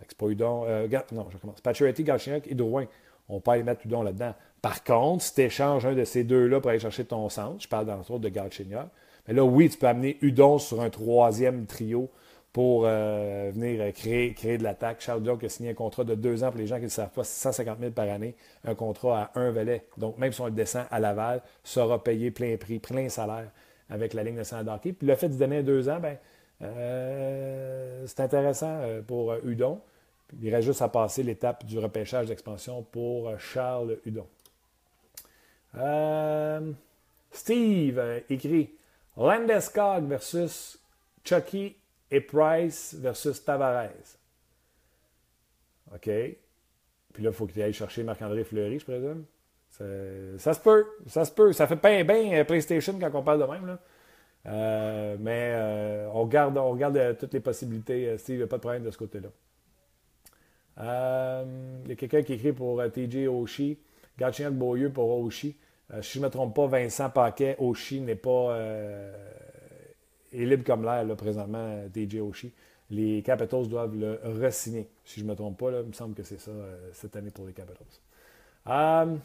[0.08, 0.64] C'est pas Udon.
[0.66, 1.62] Euh, non, je commence.
[1.62, 2.88] Pacioretty, Galchenyuk et Drouin.
[3.28, 4.34] On peut aller mettre Udon là-dedans.
[4.64, 7.68] Par contre, si tu échanges un de ces deux-là pour aller chercher ton centre, je
[7.68, 8.88] parle dans le de Galchenyuk,
[9.28, 12.10] mais là, oui, tu peux amener Udon sur un troisième trio
[12.54, 15.02] pour euh, venir euh, créer, créer de l'attaque.
[15.02, 17.12] Charles qui a signé un contrat de deux ans pour les gens qui ne savent
[17.12, 18.36] pas, 150 000 par année,
[18.66, 19.86] un contrat à un valet.
[19.98, 23.50] Donc, même si on le descend à Laval, sera payé plein prix, plein salaire
[23.90, 24.94] avec la ligne de hockey.
[24.94, 26.18] Puis le fait de donner deux ans, ben,
[26.62, 29.82] euh, c'est intéressant pour Udon.
[30.42, 34.28] Il reste juste à passer l'étape du repêchage d'expansion pour Charles Hudon.
[37.32, 38.72] Steve écrit
[39.18, 40.78] Landeskog versus
[41.24, 41.76] Chucky
[42.12, 44.18] et Price versus Tavares.
[45.94, 46.10] OK?
[47.14, 49.26] Puis là, il faut qu'il aille chercher Marc-André Fleury, je présume.
[50.38, 50.86] Ça se peut.
[51.08, 51.54] Ça se peut.
[51.54, 53.66] Ça fait pas bien euh, PlayStation quand on parle de même.
[53.66, 53.80] Là.
[54.48, 58.18] Euh, mais euh, on regarde, on toutes les possibilités.
[58.18, 59.30] Steve, il n'y a pas de problème de ce côté-là.
[61.86, 63.80] Il y a quelqu'un qui écrit pour TJ Oshie.
[64.18, 65.58] Gatchiak Beaulieu pour Oshie.
[66.02, 68.58] si je ne me trompe pas, Vincent Paquet, Oshie n'est pas
[70.34, 72.52] est libre comme l'air, présentement, DJ Oshie.
[72.92, 74.90] Les Capitals doivent le re-signer.
[75.06, 77.16] Si je ne me trompe pas, là, il me semble que c'est ça euh, cette
[77.16, 77.86] année pour les Capitals.
[78.68, 79.16] Euh,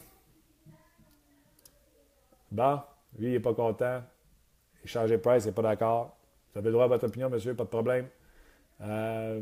[2.52, 2.80] bon,
[3.18, 4.02] lui, il n'est pas content.
[4.84, 6.14] Échanger Price, il n'est pas d'accord.
[6.52, 8.06] Vous avez le droit à votre opinion, monsieur, pas de problème.
[8.82, 9.40] Euh,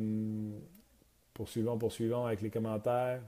[1.35, 3.21] poursuivons, poursuivons avec les commentaires.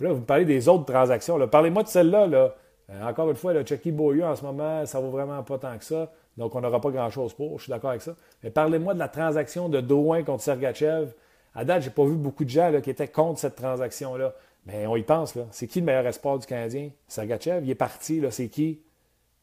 [0.00, 1.46] Là, vous me parlez des autres transactions.
[1.46, 2.26] Parlez-moi de celle-là.
[2.26, 2.54] Là.
[3.02, 5.78] encore une fois, le Chucky Beaulieu, en ce moment, ça ne vaut vraiment pas tant
[5.78, 6.10] que ça.
[6.36, 7.58] Donc, on n'aura pas grand-chose pour.
[7.58, 8.14] Je suis d'accord avec ça.
[8.42, 11.12] Mais parlez-moi de la transaction de Drouin contre Sergachev.
[11.54, 14.34] À date, je n'ai pas vu beaucoup de gens qui étaient contre cette transaction-là.
[14.66, 15.34] Mais on y pense.
[15.34, 15.46] Là.
[15.50, 16.90] C'est qui le meilleur espoir du Canadien?
[17.08, 18.22] Sergachev, il est parti.
[18.30, 18.80] C'est qui?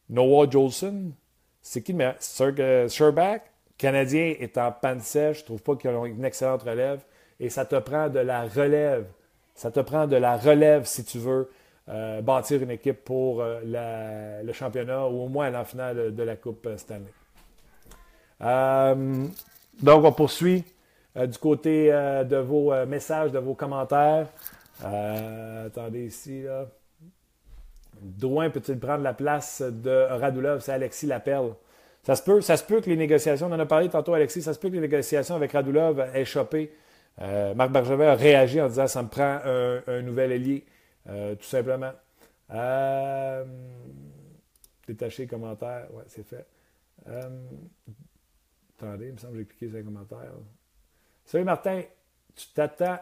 [0.08, 1.12] Noah Jolson?
[1.60, 2.16] C'est qui le meilleur?
[2.40, 3.40] Le
[3.76, 5.38] Canadien est en panne sèche.
[5.38, 7.04] Je ne trouve pas qu'ils ont une excellente relève.
[7.38, 9.06] Et ça te prend de la relève.
[9.54, 11.50] Ça te prend de la relève, si tu veux,
[11.90, 16.36] euh, bâtir une équipe pour euh, le championnat ou au moins la finale de la
[16.36, 17.12] Coupe euh, Stanley.
[19.82, 20.64] donc, on poursuit
[21.16, 24.28] du côté de vos messages, de vos commentaires.
[24.80, 26.42] attendez ici.
[26.42, 26.66] Là.
[28.00, 30.60] Drouin peut-il prendre la place de Radulov?
[30.60, 31.54] C'est Alexis Laperle.
[32.04, 34.42] Ça se peut, ça se peut que les négociations, on en a parlé tantôt, Alexis,
[34.42, 36.70] ça se peut que les négociations avec Radulov aient chopé.
[37.56, 40.64] Marc Bergevin a réagi en disant ça me prend un nouvel ailier.
[41.08, 41.92] Euh, tout simplement.
[42.50, 43.44] Euh,
[44.86, 45.86] détacher les commentaires.
[45.92, 46.46] Ouais, c'est fait.
[47.08, 47.46] Euh,
[48.78, 50.32] attendez, il me semble que j'ai cliqué sur les commentaires.
[51.24, 51.82] Salut Martin,
[52.34, 52.98] tu t'attends.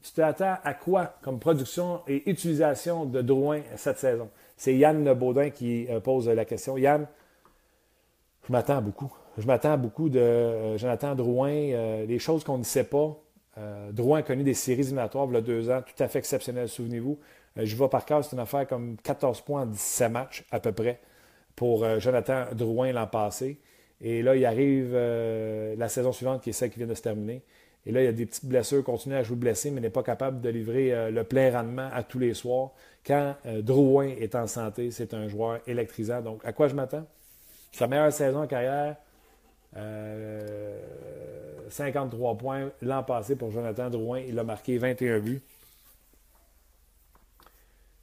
[0.00, 4.30] Tu t'attends à quoi comme production et utilisation de Drouin cette saison?
[4.56, 6.78] C'est Yann Baudin qui pose la question.
[6.78, 7.08] Yann,
[8.46, 9.12] je m'attends beaucoup.
[9.36, 13.20] Je m'attends beaucoup de Jonathan Drouin, des choses qu'on ne sait pas.
[13.92, 16.68] Drouin a connu des séries éliminatoires il y a deux ans, tout à fait exceptionnelles,
[16.68, 17.18] souvenez-vous.
[17.56, 20.72] je vois par cœur, c'est une affaire comme 14 points en 17 matchs à peu
[20.72, 21.00] près
[21.56, 23.58] pour Jonathan Drouin l'an passé.
[24.00, 27.42] Et là, il arrive la saison suivante, qui est celle qui vient de se terminer.
[27.88, 30.02] Et là, il y a des petites blessures, continue à jouer blessé, mais n'est pas
[30.02, 32.72] capable de livrer euh, le plein rendement à tous les soirs.
[33.06, 36.20] Quand euh, Drouin est en santé, c'est un joueur électrisant.
[36.20, 37.06] Donc, à quoi je m'attends?
[37.72, 38.96] Sa meilleure saison en carrière,
[39.74, 44.20] 53 euh, points l'an passé pour Jonathan Drouin.
[44.20, 45.42] Il a marqué 21 buts.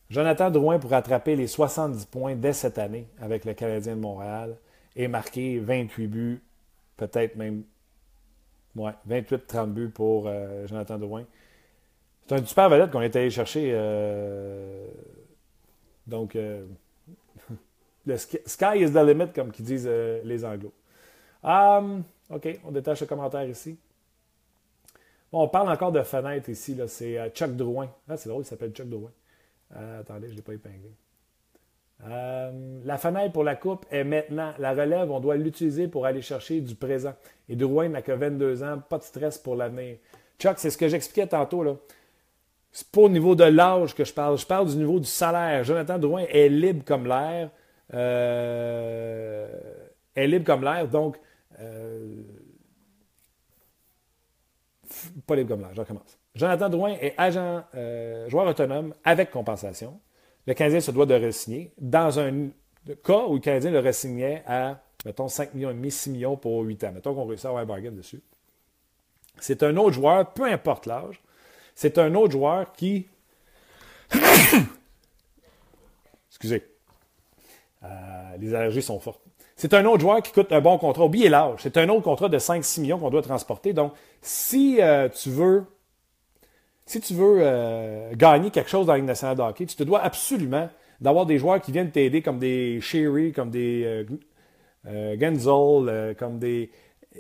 [0.10, 4.56] Jonathan Drouin pour attraper les 70 points dès cette année avec le Canadien de Montréal
[4.96, 6.42] et marquer 28 buts,
[6.98, 7.64] peut-être même
[8.76, 11.24] Ouais, 28-30 buts pour euh, Jonathan Drouin.
[12.28, 13.72] C'est un super vedette qu'on est allé chercher.
[13.74, 14.86] Euh,
[16.08, 16.36] donc,
[18.06, 20.74] le sky is the limit, comme qu'ils disent les Anglo.
[21.46, 23.78] Um, OK, on détache le commentaire ici.
[25.32, 26.78] Bon, on parle encore de fenêtre ici.
[26.88, 27.90] C'est Chuck Drouin.
[28.10, 29.12] Ah, c'est drôle, il s'appelle Chuck Drouin.
[30.00, 30.92] attendez, je ne l'ai pas épinglé.
[32.04, 32.52] Euh,
[32.84, 34.54] la fenêtre pour la coupe est maintenant.
[34.60, 37.14] La relève, on doit l'utiliser pour aller chercher du présent.
[37.48, 39.98] Et Drouin n'a que 22 ans, pas de stress pour l'avenir.
[40.40, 41.64] Chuck, c'est ce que j'expliquais tantôt.
[41.64, 41.76] Là.
[42.72, 44.38] C'est pas au niveau de l'âge que je parle.
[44.38, 45.64] Je parle du niveau du salaire.
[45.64, 47.50] Jonathan Drouin est libre comme l'air.
[47.94, 49.48] Euh,
[50.16, 50.88] est libre comme l'air.
[50.88, 51.20] Donc, euh,
[55.26, 55.74] pas libre comme l'air.
[55.74, 56.18] Je recommence.
[56.36, 57.64] Jonathan Drouin est agent,
[58.28, 60.00] joueur autonome avec compensation
[60.48, 61.74] le Canadien se doit de re-signer.
[61.78, 62.50] Dans un
[63.04, 66.62] cas où le Canadien le re-signait à, mettons, 5 millions et demi, 6 millions pour
[66.62, 66.92] 8 ans.
[66.94, 68.22] Mettons qu'on réussit à avoir un bargain dessus.
[69.40, 71.22] C'est un autre joueur, peu importe l'âge,
[71.74, 73.08] c'est un autre joueur qui.
[76.30, 76.64] Excusez.
[77.84, 79.22] Euh, les allergies sont fortes.
[79.56, 81.06] C'est un autre joueur qui coûte un bon contrat.
[81.06, 81.60] Oubliez l'âge.
[81.60, 83.72] C'est un autre contrat de 5-6 millions qu'on doit transporter.
[83.74, 85.66] Donc, si euh, tu veux
[86.86, 89.84] si tu veux euh, gagner quelque chose dans la Ligue nationale de hockey, tu te
[89.84, 90.70] dois absolument
[91.02, 94.06] d'avoir des joueurs qui viennent t'aider, comme des Sherry, comme des
[94.86, 96.70] euh, Genzel, comme des.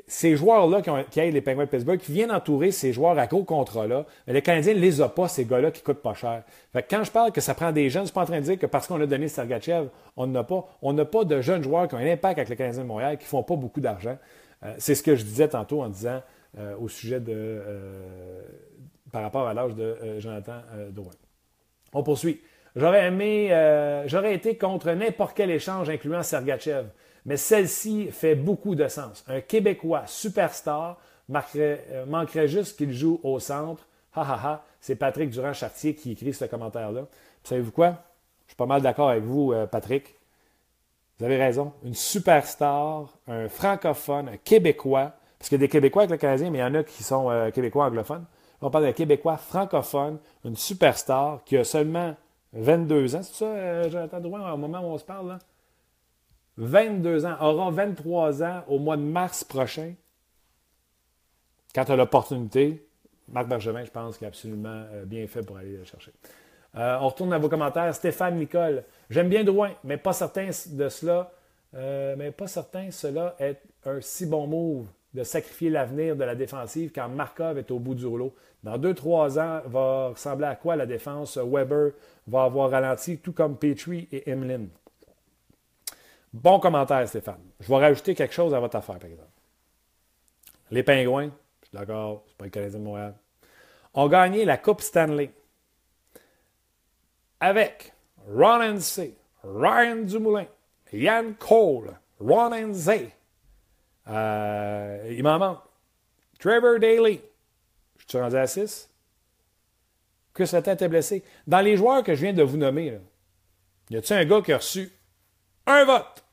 [0.07, 3.27] Ces joueurs-là qui, qui, aident les Penguins de Pittsburgh, qui viennent entourer ces joueurs à
[3.27, 6.43] gros contrats-là, mais les Canadiens ne les a pas, ces gars-là qui coûtent pas cher.
[6.73, 8.39] Fait quand je parle que ça prend des jeunes, je ne suis pas en train
[8.39, 10.67] de dire que parce qu'on a donné Sergachev, on n'a pas.
[10.81, 13.17] On n'a pas de jeunes joueurs qui ont un impact avec les Canadiens de Montréal,
[13.17, 14.17] qui ne font pas beaucoup d'argent.
[14.77, 16.21] c'est ce que je disais tantôt en disant
[16.79, 17.61] au sujet de
[19.15, 21.13] par rapport à l'âge de euh, Jonathan euh, Drouin.
[21.93, 22.41] On poursuit.
[22.75, 26.87] J'aurais aimé, euh, j'aurais été contre n'importe quel échange incluant Sergachev,
[27.25, 29.23] mais celle-ci fait beaucoup de sens.
[29.27, 33.87] Un Québécois superstar manquerait juste qu'il joue au centre.
[34.15, 34.63] Ha ha.
[34.79, 37.07] C'est Patrick Durand-Chartier qui écrit ce commentaire-là.
[37.43, 37.97] Savez-vous quoi?
[38.45, 40.15] Je suis pas mal d'accord avec vous, Patrick.
[41.17, 41.73] Vous avez raison.
[41.83, 46.51] Une superstar, un francophone, un Québécois, parce qu'il y a des Québécois avec le Canadien,
[46.51, 48.25] mais il y en a qui sont Québécois anglophones.
[48.61, 52.15] On parle d'un Québécois francophone, une superstar qui a seulement
[52.53, 53.23] 22 ans.
[53.23, 55.27] C'est ça, euh, Jonathan Drouin, au moment où on se parle?
[55.27, 55.39] Là?
[56.57, 59.93] 22 ans, aura 23 ans au mois de mars prochain.
[61.73, 62.87] Quand tu as l'opportunité,
[63.27, 66.11] Marc Bergevin, je pense, qu'il a absolument euh, bien fait pour aller le chercher.
[66.75, 67.93] Euh, on retourne à vos commentaires.
[67.93, 68.83] Stéphane Nicole.
[69.09, 71.31] J'aime bien Drouin, mais pas certain de cela.
[71.73, 76.91] mais pas certain cela est un si bon move de sacrifier l'avenir de la défensive
[76.93, 78.35] quand Markov est au bout du rouleau.
[78.63, 81.37] Dans deux, trois ans, va ressembler à quoi la défense?
[81.37, 81.91] Weber
[82.27, 84.65] va avoir ralenti, tout comme Petrie et Emlyn.
[86.35, 87.39] Bon commentaire, Stéphane.
[87.61, 89.29] Je vais rajouter quelque chose à votre affaire, par exemple.
[90.69, 93.15] Les Pingouins, je suis d'accord, c'est pas le Canadien de Montréal,
[93.93, 95.31] ont gagné la Coupe Stanley
[97.39, 97.93] avec
[98.29, 100.47] Ron C, Ryan Dumoulin,
[100.91, 103.13] Yann Cole, Ron Zay,
[104.09, 105.61] euh, il m'en manque.
[106.37, 107.21] Trevor Daly.
[107.97, 108.89] Je suis rendu à 6.
[110.33, 111.23] Chris tête est blessé.
[111.47, 112.99] Dans les joueurs que je viens de vous nommer,
[113.89, 114.91] y a-t-il un gars qui a reçu
[115.65, 116.24] un vote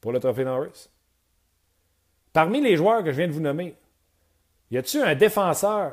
[0.00, 0.88] pour le trophée Norris?
[2.32, 3.74] Parmi les joueurs que je viens de vous nommer,
[4.70, 5.92] y a-t-il un défenseur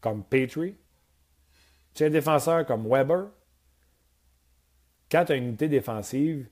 [0.00, 0.76] comme Petrie?
[2.00, 3.28] A un défenseur comme Weber?
[5.10, 6.48] Quand tu as une unité défensive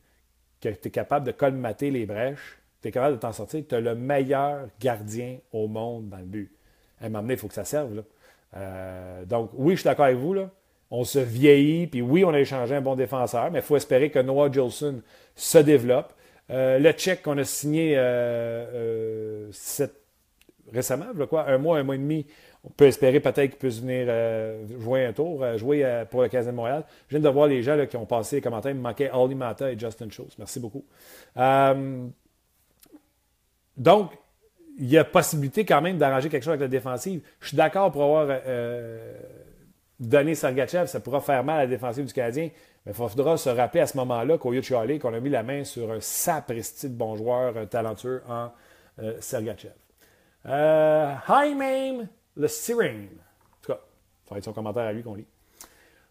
[0.60, 3.74] que tu es capable de colmater les brèches, tu es capable de t'en sortir, tu
[3.74, 6.52] as le meilleur gardien au monde dans le but.
[7.00, 8.04] À un moment donné, il faut que ça serve.
[8.54, 10.34] Euh, donc, oui, je suis d'accord avec vous.
[10.34, 10.50] Là.
[10.94, 14.10] On se vieillit, puis oui, on a échangé un bon défenseur, mais il faut espérer
[14.10, 15.00] que Noah Jolson
[15.34, 16.12] se développe.
[16.50, 19.50] Euh, le check qu'on a signé euh,
[20.70, 22.26] récemment, quoi, un mois, un mois et demi,
[22.62, 24.06] on peut espérer peut-être qu'il puisse venir
[24.82, 26.84] jouer un tour, jouer pour le Canadien de Montréal.
[27.08, 28.72] Je viens de voir les gens qui ont passé les commentaires.
[28.72, 30.36] Il me manquait Mata et Justin Schultz.
[30.38, 30.84] Merci beaucoup.
[33.78, 34.10] donc,
[34.78, 37.22] il y a possibilité quand même d'arranger quelque chose avec la défensive.
[37.40, 38.28] Je suis d'accord pour avoir
[40.02, 42.50] euh, donné Sergachev, ça pourra faire mal à la défensive du Canadien,
[42.84, 45.42] mais il faudra se rappeler à ce moment-là qu'au lieu de qu'on a mis la
[45.42, 48.50] main sur un sapristi de bon joueur un talentueux en
[49.00, 49.74] euh, Sergachev.
[50.46, 53.06] Euh, hi, Mame, le Searing.
[53.06, 53.80] En tout cas,
[54.24, 55.26] ça va être son commentaire à lui qu'on lit.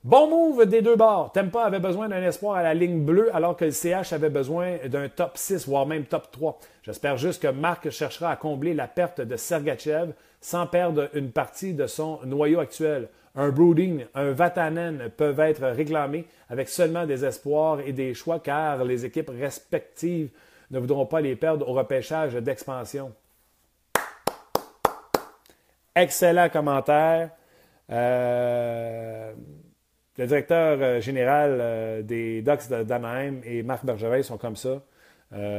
[0.03, 1.31] Bon move des deux bords.
[1.31, 4.77] Tempa avait besoin d'un espoir à la ligne bleue alors que le CH avait besoin
[4.87, 6.57] d'un top 6, voire même top 3.
[6.81, 11.75] J'espère juste que Marc cherchera à combler la perte de Sergachev sans perdre une partie
[11.75, 13.09] de son noyau actuel.
[13.35, 18.83] Un Brooding, un Vatanen peuvent être réclamés avec seulement des espoirs et des choix car
[18.83, 20.29] les équipes respectives
[20.69, 23.13] ne voudront pas les perdre au repêchage d'expansion.
[25.95, 27.31] Excellent commentaire.
[27.89, 29.33] Euh,
[30.17, 34.81] le directeur euh, général euh, des Ducks d'Anaheim et Marc Bergevin sont comme ça.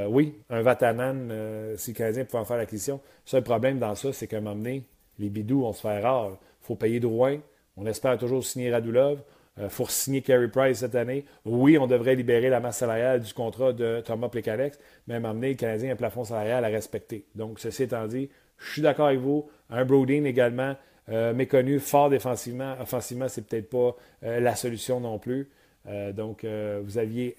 [0.08, 1.32] Oui, un Vatanen,
[1.78, 3.00] si le Canadien pouvait en faire l'acquisition.
[3.24, 4.84] Le seul problème dans ça, c'est qu'à un moment donné,
[5.18, 6.32] les bidous, on se fait rare.
[6.32, 7.38] Il faut payer Drouin.
[7.76, 9.22] On espère toujours signer Radulov.
[9.60, 11.26] Il faut signer Carey Price cette année.
[11.44, 15.54] Oui, on devrait libérer la masse salariale du contrat de Thomas Plekanex, mais donné, le
[15.56, 17.26] Canadien un plafond salarial à respecter.
[17.34, 19.50] Donc, ceci étant dit, je suis d'accord avec vous.
[19.68, 20.74] Un Brodeen également.
[21.08, 22.76] Euh, méconnu, fort défensivement.
[22.80, 25.50] Offensivement, c'est peut-être pas euh, la solution non plus.
[25.88, 27.36] Euh, donc, vous aviez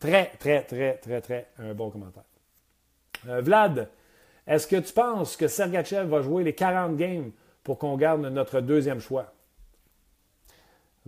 [0.00, 2.24] très, très, très, très, très un bon commentaire.
[3.26, 3.88] Vlad,
[4.46, 7.30] est-ce que tu penses que Sergachev va jouer les 40 games
[7.62, 9.33] pour qu'on garde notre deuxième choix?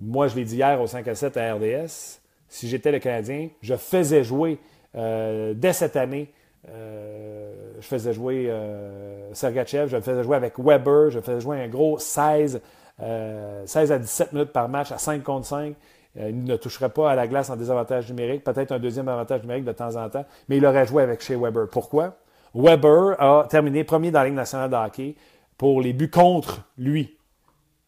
[0.01, 2.21] Moi, je l'ai dit hier au 5 à 7 à RDS.
[2.49, 4.59] Si j'étais le Canadien, je faisais jouer
[4.95, 6.33] dès cette année
[6.69, 11.69] euh, je faisais jouer euh, Sergachev, je faisais jouer avec Weber, je faisais jouer un
[11.69, 12.61] gros 16, 16
[13.01, 15.75] euh, à 17 minutes par match à 5 contre 5.
[16.17, 19.65] il ne toucherait pas à la glace en désavantage numérique, peut-être un deuxième avantage numérique
[19.65, 21.69] de temps en temps, mais il aurait joué avec chez Weber.
[21.71, 22.17] Pourquoi?
[22.55, 25.15] Weber a terminé premier dans la Ligue nationale de hockey
[25.59, 27.16] pour les buts contre lui.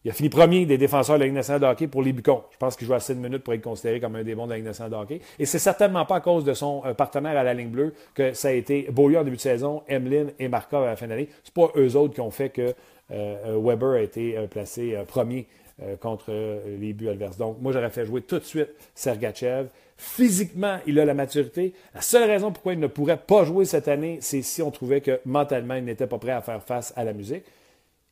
[0.05, 2.43] Il a fini premier des défenseurs de la Ligue de pour les Bucons.
[2.51, 4.51] Je pense qu'il joue assez de minutes pour être considéré comme un des bons de
[4.51, 5.19] la Ligue de hockey.
[5.37, 8.31] Et c'est certainement pas à cause de son euh, partenaire à la ligne bleue que
[8.31, 11.27] ça a été Beaulieu en début de saison, Emlyn et Markov à la fin d'année.
[11.43, 12.73] C'est pas eux autres qui ont fait que
[13.11, 15.47] euh, Weber a été euh, placé premier
[16.01, 16.33] contre
[16.77, 17.37] les buts adverses.
[17.37, 19.67] Donc, moi, j'aurais fait jouer tout de suite Sergachev.
[19.95, 21.73] Physiquement, il a la maturité.
[21.95, 24.99] La seule raison pourquoi il ne pourrait pas jouer cette année, c'est si on trouvait
[24.99, 27.45] que mentalement, il n'était pas prêt à faire face à la musique.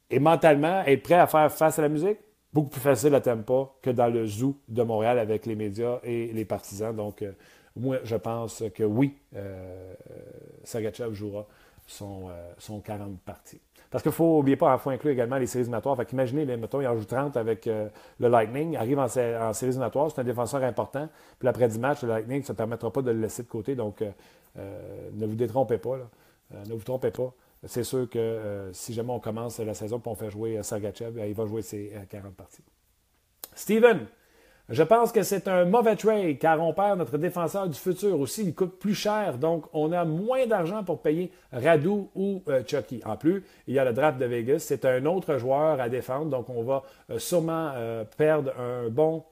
[0.09, 2.17] Et mentalement, être prêt à faire face à la musique,
[2.53, 6.31] beaucoup plus facile à Tampa que dans le zoo de Montréal avec les médias et
[6.33, 6.95] les partisans.
[6.95, 7.33] Donc, euh,
[7.75, 9.93] moi, je pense que oui, euh,
[10.63, 11.45] Sagachev jouera
[11.85, 13.59] son, euh, son 40 parties.
[13.91, 15.95] Parce qu'il ne faut oublier pas, il faut inclure également les séries éliminatoires.
[15.95, 20.11] Fait imaginez, mettons, il en joue 30 avec le Lightning, arrive en, en séries éliminatoires,
[20.11, 21.07] c'est un défenseur important.
[21.39, 23.75] Puis après 10 matchs, le Lightning, ne permettra pas de le laisser de côté.
[23.75, 24.03] Donc,
[24.57, 25.99] ne vous détrompez pas.
[26.51, 27.33] ne vous trompez pas
[27.67, 31.27] c'est sûr que euh, si jamais on commence la saison et on fait jouer Sergachev,
[31.27, 32.63] il va jouer ses 40 euh, parties.
[33.53, 34.06] Steven,
[34.69, 38.43] je pense que c'est un mauvais trade car on perd notre défenseur du futur aussi.
[38.43, 43.01] Il coûte plus cher, donc on a moins d'argent pour payer Radu ou euh, Chucky.
[43.06, 44.60] En plus, il y a le draft de Vegas.
[44.60, 46.84] C'est un autre joueur à défendre, donc on va
[47.17, 47.73] sûrement
[48.17, 49.23] perdre un bon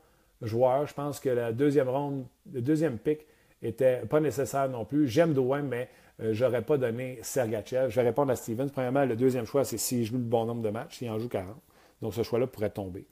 [0.41, 0.87] joueur.
[0.87, 3.25] Je pense que la deuxième ronde, le deuxième pick
[3.61, 5.07] était pas nécessaire non plus.
[5.07, 5.89] J'aime Dwayne, mais
[6.21, 7.89] euh, j'aurais pas donné Sergachev.
[7.89, 8.69] Je vais répondre à Stevens.
[8.69, 11.27] Premièrement, le deuxième choix, c'est s'il joue le bon nombre de matchs, s'il en joue
[11.27, 11.55] 40.
[12.01, 13.05] Donc, ce choix-là pourrait tomber.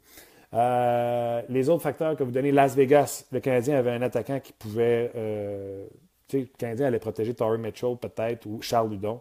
[0.54, 4.54] Euh, les autres facteurs que vous donnez, Las Vegas, le Canadien avait un attaquant qui
[4.54, 5.12] pouvait.
[5.16, 5.86] Euh,
[6.28, 9.20] tu sais, le Canadien allait protéger Torrey Mitchell peut-être ou Charles Ludon.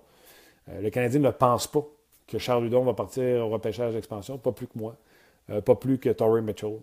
[0.68, 1.85] le Canadien ne pense pas
[2.29, 4.97] que Charles Ludon va partir au repêchage d'expansion, pas plus que moi,
[5.64, 6.79] pas plus que Torrey Mitchell.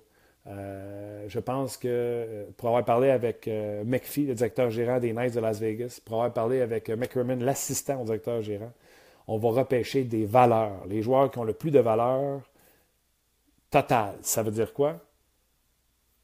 [0.49, 5.13] Euh, je pense que euh, pour avoir parlé avec euh, McPhee, le directeur gérant des
[5.13, 8.71] Knights de Las Vegas, pour avoir parlé avec McCrimmon, l'assistant au directeur gérant,
[9.27, 10.85] on va repêcher des valeurs.
[10.87, 12.41] Les joueurs qui ont le plus de valeur
[13.69, 14.15] totale.
[14.21, 14.99] Ça veut dire quoi?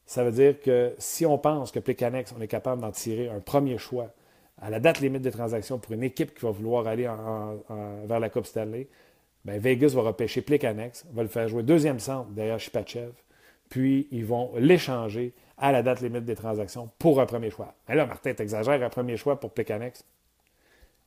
[0.07, 3.39] Ça veut dire que si on pense que Plekanex, on est capable d'en tirer un
[3.39, 4.11] premier choix
[4.59, 7.09] à la date limite des transactions pour une équipe qui va vouloir aller
[8.05, 8.87] vers la Coupe Stanley,
[9.43, 13.11] bien Vegas va repêcher Plekanex, va le faire jouer deuxième centre derrière Shipachev
[13.75, 17.73] puis ils vont l'échanger à la date limite des transactions pour un premier choix.
[17.89, 20.05] Mais là, Martin, t'exagères, un premier choix pour Plekanex.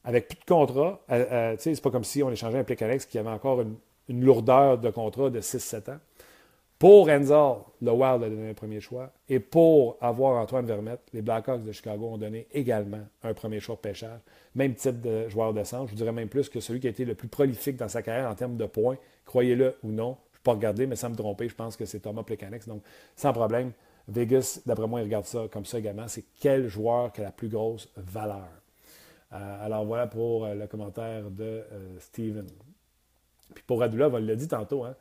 [0.05, 3.17] Avec plus de contrat, euh, euh, c'est pas comme si on échangeait un Plekanex qui
[3.17, 3.77] avait encore une,
[4.11, 5.99] lourdeur de contrat de 6-7 ans.
[6.79, 9.13] Pour Enzel, le Wild a donné un premier choix.
[9.31, 13.77] Et pour avoir Antoine Vermette, les Blackhawks de Chicago ont donné également un premier choix
[13.77, 14.21] de pêchage.
[14.55, 15.87] Même type de joueur de centre.
[15.87, 18.03] Je vous dirais même plus que celui qui a été le plus prolifique dans sa
[18.03, 18.99] carrière en termes de points.
[19.25, 22.67] Croyez-le ou non pas regardé, mais sans me tromper, je pense que c'est Thomas Plekanex.
[22.67, 22.83] Donc,
[23.17, 23.73] sans problème,
[24.09, 26.09] Vegas, d'après moi, il regarde ça comme ça également.
[26.09, 28.49] C'est quel joueur qui a la plus grosse valeur?
[29.35, 32.47] Euh, alors voilà pour euh, le commentaire de euh, Steven.
[33.55, 34.95] Puis pour Radulov, on l'a dit tantôt, hein,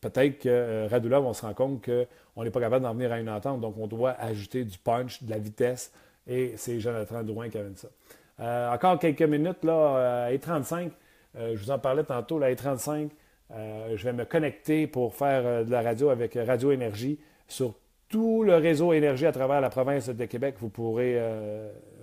[0.00, 3.28] peut-être que Radulov, on se rend compte qu'on n'est pas capable d'en venir à une
[3.28, 5.92] entente, donc on doit ajouter du punch, de la vitesse,
[6.26, 8.74] et c'est Jonathan Drouin qui amène ça.
[8.74, 10.92] encore quelques minutes, là, à e 35
[11.34, 13.14] je vous en parlais tantôt, la 35 e
[13.54, 17.18] euh, je vais me connecter pour faire euh, de la radio avec euh, Radio Énergie
[17.46, 17.74] sur
[18.08, 20.56] tout le réseau énergie à travers la province de Québec.
[20.58, 21.18] Vous pourrez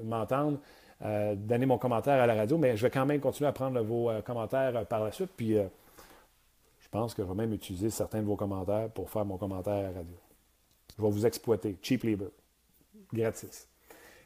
[0.03, 0.57] m'entendre,
[1.35, 4.09] donner mon commentaire à la radio, mais je vais quand même continuer à prendre vos
[4.25, 5.29] commentaires par la suite.
[5.37, 9.37] Puis je pense que je vais même utiliser certains de vos commentaires pour faire mon
[9.37, 10.17] commentaire à la radio.
[10.97, 11.77] Je vais vous exploiter.
[11.79, 12.29] Cheap labor.
[13.13, 13.67] Gratis.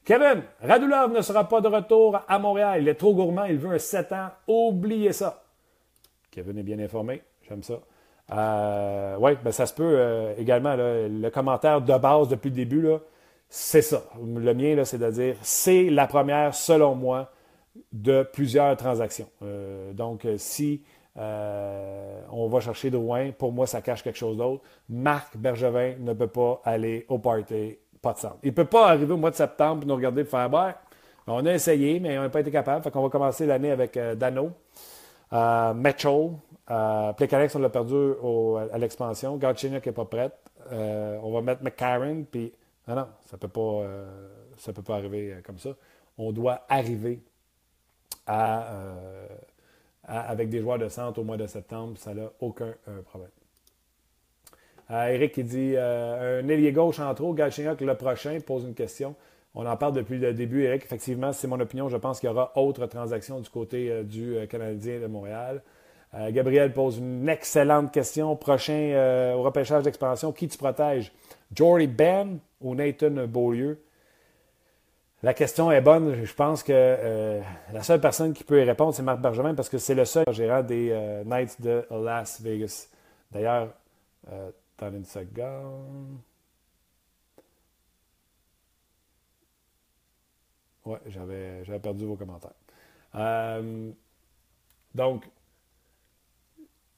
[0.05, 2.81] Kevin, Radulov ne sera pas de retour à Montréal.
[2.81, 3.43] Il est trop gourmand.
[3.43, 4.29] Il veut un 7 ans.
[4.47, 5.42] Oubliez ça.
[6.33, 7.21] Kevin est bien informé.
[7.47, 7.79] J'aime ça.
[8.31, 10.75] Euh, oui, ben ça se peut euh, également.
[10.75, 12.87] le commentaire de base depuis le début,
[13.49, 14.03] c'est ça.
[14.19, 17.31] Le mien, c'est de dire c'est la première, selon moi,
[17.91, 19.29] de plusieurs transactions.
[19.43, 20.81] Euh, donc, si
[21.15, 23.31] on va chercher Drouin.
[23.31, 24.63] Pour moi, ça cache quelque chose d'autre.
[24.89, 28.37] Marc Bergevin ne peut pas aller au party, pas de centre.
[28.41, 30.73] Il ne peut pas arriver au mois de septembre et nous regarder et faire ben,
[31.27, 32.83] On a essayé, mais on n'a pas été capable.
[32.83, 34.53] Fait qu'on va commencer l'année avec Dano,
[35.33, 36.31] euh, Mitchell,
[36.71, 37.13] euh,
[37.55, 38.13] on l'a perdu
[38.71, 39.37] à l'expansion.
[39.37, 40.33] Galchenyuk n'est pas prête.
[40.71, 42.25] Euh, on va mettre McCarron.
[42.87, 43.83] Non, non, ça ne peut, pas,
[44.57, 45.71] ça peut pas arriver comme ça.
[46.17, 47.19] On doit arriver
[50.05, 53.29] avec des joueurs de centre au mois de septembre, ça n'a aucun euh, problème.
[54.91, 58.73] Euh, Eric qui dit euh, un ailier gauche en trop, Galchenyuk le prochain, pose une
[58.73, 59.15] question.
[59.55, 60.83] On en parle depuis le début, Eric.
[60.83, 61.89] Effectivement, c'est mon opinion.
[61.89, 65.61] Je pense qu'il y aura autre transaction du côté du Canadien de Montréal.
[66.31, 68.35] Gabriel pose une excellente question.
[68.35, 71.11] Prochain repêchage d'expansion, qui tu protèges?
[71.53, 73.79] Jory Ben ou Nathan Beaulieu?
[75.23, 76.25] La question est bonne.
[76.25, 79.69] Je pense que euh, la seule personne qui peut y répondre, c'est Marc Bergevin, parce
[79.69, 82.89] que c'est le seul gérant des euh, Knights de Las Vegas.
[83.31, 83.69] D'ailleurs,
[84.29, 86.19] euh, attendez une seconde.
[90.85, 92.51] Ouais, j'avais, j'avais perdu vos commentaires.
[93.15, 93.91] Euh,
[94.93, 95.23] donc,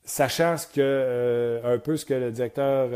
[0.04, 2.90] sachant ce que, un peu ce que le directeur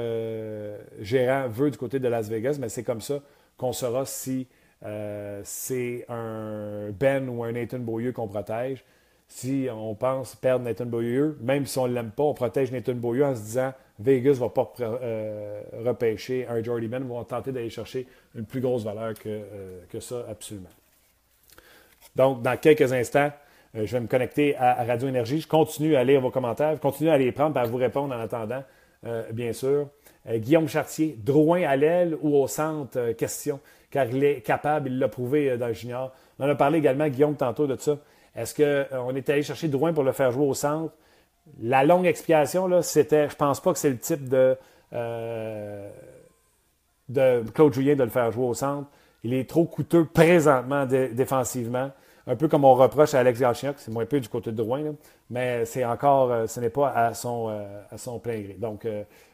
[0.99, 3.19] gérant veut du côté de Las Vegas, mais c'est comme ça
[3.57, 4.47] qu'on saura si
[4.85, 8.83] euh, c'est un Ben ou un Nathan Beaulieu qu'on protège.
[9.27, 12.95] Si on pense perdre Nathan Beaulieu, même si on ne l'aime pas, on protège Nathan
[12.95, 17.51] Beaulieu en se disant Vegas ne va pas euh, repêcher un Jordy Ben, vont tenter
[17.51, 20.69] d'aller chercher une plus grosse valeur que, euh, que, ça, absolument.
[22.19, 23.31] Donc, dans quelques instants,
[23.73, 25.41] je vais me connecter à, Radio Énergie.
[25.41, 28.13] Je continue à lire vos commentaires, je continue à les prendre et à vous répondre
[28.13, 28.63] en attendant,
[29.31, 29.87] bien sûr.
[30.29, 33.59] Guillaume Chartier, Drouin à l'aile ou au centre, question
[33.91, 36.11] car il est capable, il l'a prouvé euh, dans le junior.
[36.37, 37.97] On en a parlé également, Guillaume, tantôt de ça.
[38.35, 40.93] Est-ce qu'on euh, est allé chercher Drouin pour le faire jouer au centre?
[41.61, 44.55] La longue expiation, là, c'était, je pense pas que c'est le type de,
[44.93, 45.89] euh,
[47.09, 48.87] de Claude Julien de le faire jouer au centre.
[49.23, 51.91] Il est trop coûteux présentement défensivement.
[52.29, 54.93] Un peu comme on reproche à Alex Galchenyuk, c'est moins peu du côté de Drouin,
[55.31, 57.47] mais c'est encore, ce n'est pas à son,
[57.89, 58.53] à son plein gré.
[58.53, 58.87] Donc,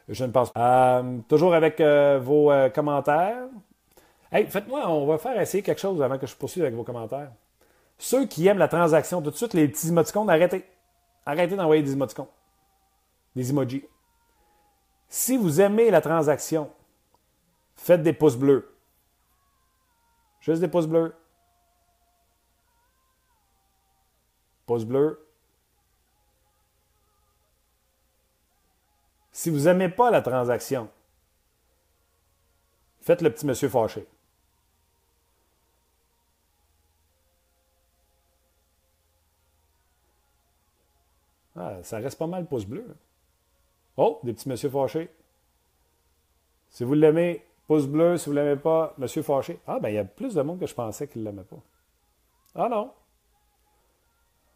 [0.08, 1.04] je ne pense pas.
[1.28, 1.78] toujours avec
[2.22, 3.48] vos commentaires.
[4.32, 7.30] Hey, faites-moi, on va faire essayer quelque chose avant que je poursuive avec vos commentaires.
[7.98, 10.64] Ceux qui aiment la transaction, tout de suite, les petits émoticônes, arrêtez.
[11.26, 12.28] Arrêtez d'envoyer des émoticônes.
[13.34, 13.84] Des emojis.
[15.10, 16.70] Si vous aimez la transaction,
[17.74, 18.74] faites des pouces bleus.
[20.40, 21.14] Juste des pouces bleus.
[24.66, 25.24] Pouce bleu.
[29.32, 30.90] Si vous n'aimez pas la transaction,
[33.00, 34.06] faites le petit monsieur fâché.
[41.54, 42.96] Ah, ça reste pas mal pouce bleu.
[43.96, 45.10] Oh, des petits monsieur fâchés.
[46.70, 48.18] Si vous l'aimez, pouce bleu.
[48.18, 49.58] Si vous ne l'aimez pas, monsieur fâché.
[49.66, 51.62] Ah, ben il y a plus de monde que je pensais qu'il ne l'aimait pas.
[52.54, 52.92] Ah non.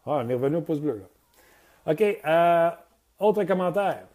[0.05, 1.03] Ah, on est revenu au pouce bleu.
[1.85, 2.01] OK.
[2.01, 2.69] Euh,
[3.19, 4.05] autre commentaire.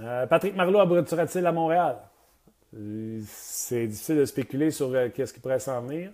[0.00, 1.98] Euh, Patrick Marleau aboutit-il à Montréal?
[3.26, 6.10] C'est difficile de spéculer sur euh, qu'est-ce qui pourrait s'en venir.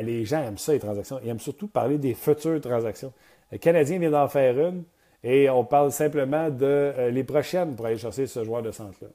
[0.00, 1.20] Les gens aiment ça, les transactions.
[1.22, 3.12] Ils aiment surtout parler des futures transactions.
[3.50, 4.84] Le Canadien vient d'en faire une.
[5.24, 9.08] Et on parle simplement de les prochaines pour aller chercher ce joueur de centre-là.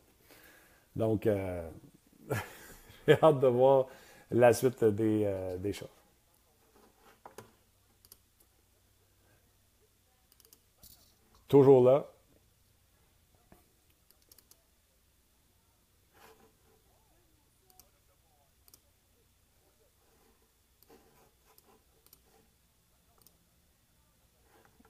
[0.95, 1.25] Donc,
[3.07, 3.87] j'ai hâte de voir
[4.31, 5.89] la suite des, des choses.
[11.47, 12.07] Toujours là.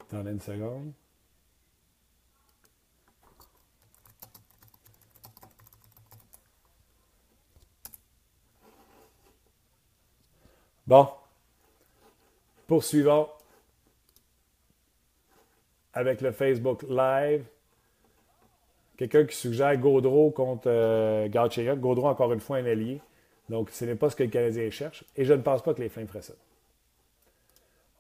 [0.02, 0.92] Attendez une seconde.
[10.92, 11.08] Bon.
[12.68, 13.30] Poursuivons
[15.94, 17.46] avec le Facebook Live.
[18.98, 21.30] Quelqu'un qui suggère Gaudreau contre euh,
[21.78, 23.00] Gaudreau, encore une fois, un allié.
[23.48, 25.06] Donc, ce n'est pas ce que le Canadien cherche.
[25.16, 26.34] Et je ne pense pas que les Flames feraient ça.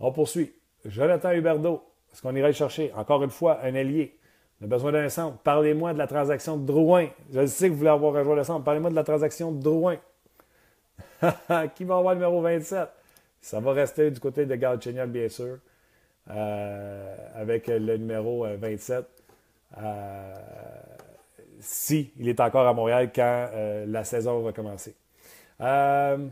[0.02, 0.52] On poursuit.
[0.84, 1.82] Jonathan Huberdeau.
[2.12, 2.92] Est-ce qu'on irait le chercher?
[2.94, 4.20] Encore une fois, un allié.
[4.60, 5.38] On a besoin d'un centre.
[5.38, 7.08] Parlez-moi de la transaction de Drouin.
[7.34, 8.66] Je sais que vous voulez avoir joueur de centre.
[8.66, 9.98] Parlez-moi de la transaction de Drouin.
[11.76, 12.90] qui va avoir le numéro 27?
[13.42, 15.58] Ça va rester du côté de Galchenyuk, bien sûr.
[16.30, 19.06] Euh, avec le numéro 27.
[19.78, 20.36] Euh, euh,
[21.60, 23.50] si il est encore à Montréal quand
[23.88, 24.96] la saison va commencer.
[25.60, 26.30] le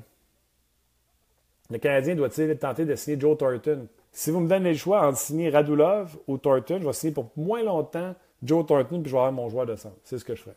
[1.79, 3.87] Canadien doit-il tenter de signer Joe Thornton?
[4.11, 7.31] Si vous me donnez le choix entre signer Radulov ou Thornton, je vais signer pour
[7.35, 9.97] moins longtemps Joe Thornton puis je vais avoir mon joueur de centre.
[10.03, 10.55] C'est ce que je ferai.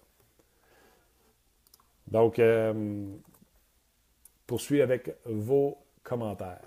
[2.11, 2.39] Donc,
[4.53, 6.61] euh, poursuis avec vos commentaires.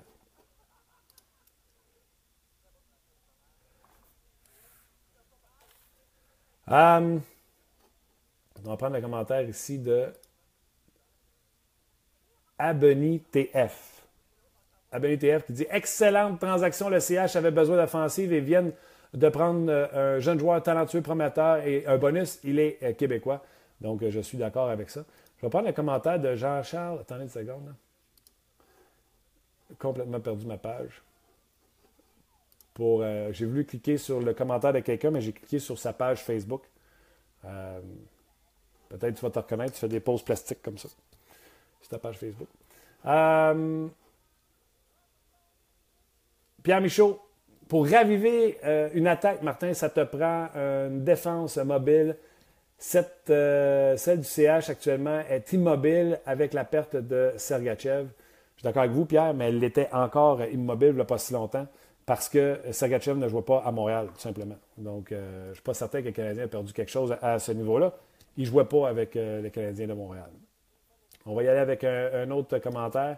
[6.71, 7.19] Euh,
[8.63, 10.07] on va prendre le commentaire ici de
[12.57, 13.91] Abeni TF.
[14.91, 18.71] TF qui dit Excellente transaction, le CH avait besoin d'offensive et viennent
[19.13, 23.43] de prendre euh, un jeune joueur talentueux, prometteur et un bonus, il est euh, québécois.
[23.81, 25.03] Donc, je suis d'accord avec ça.
[25.45, 27.01] Je vais prendre le commentaire de Jean-Charles.
[27.01, 27.75] Attendez une seconde.
[29.77, 31.03] Complètement perdu ma page.
[32.79, 36.23] Euh, j'ai voulu cliquer sur le commentaire de quelqu'un, mais j'ai cliqué sur sa page
[36.23, 36.63] Facebook.
[37.45, 37.79] Euh,
[38.89, 40.89] peut-être tu vas te reconnaître, tu fais des pauses plastiques comme ça.
[41.79, 42.47] C'est ta page Facebook.
[43.05, 43.87] Euh,
[46.63, 47.19] Pierre Michaud,
[47.67, 48.57] pour raviver
[48.95, 52.17] une attaque, Martin, ça te prend une défense mobile.
[52.77, 58.07] Celle du CH actuellement est immobile avec la perte de Sergachev.
[58.55, 61.17] Je suis d'accord avec vous, Pierre, mais elle était encore immobile il n'y a pas
[61.17, 61.67] si longtemps
[62.05, 64.57] parce que Sergachev ne joue pas à Montréal, tout simplement.
[64.77, 67.39] Donc, euh, je ne suis pas certain que le Canadien a perdu quelque chose à,
[67.39, 67.93] ce niveau-là.
[68.37, 70.29] Il ne jouait pas avec euh, les Canadiens de Montréal.
[71.25, 73.17] On va y aller avec un, autre commentaire.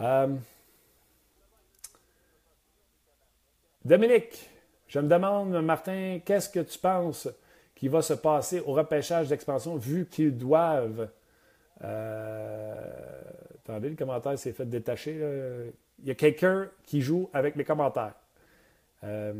[0.00, 0.34] Euh,
[3.84, 4.50] Dominique,
[4.88, 7.28] je me demande, Martin, qu'est-ce que tu penses
[7.84, 11.10] qui va se passer au repêchage d'expansion vu qu'ils doivent.
[13.60, 15.20] attendez, le commentaire s'est fait détacher
[16.02, 18.14] il y a quelqu'un qui joue avec les commentaires.
[19.04, 19.32] Euh,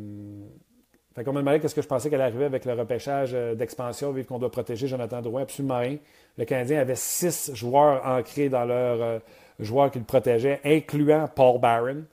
[1.14, 4.38] fait qu'on qu'est-ce que je pensais qu'elle arrivait avec le repêchage euh, d'expansion, vu qu'on
[4.38, 5.42] doit protéger Jonathan Drouin.
[5.42, 5.96] Absolument rien.
[6.36, 9.18] Le Canadien avait six joueurs ancrés dans leur euh,
[9.58, 12.04] joueur qu'il protégeait, incluant Paul Barron.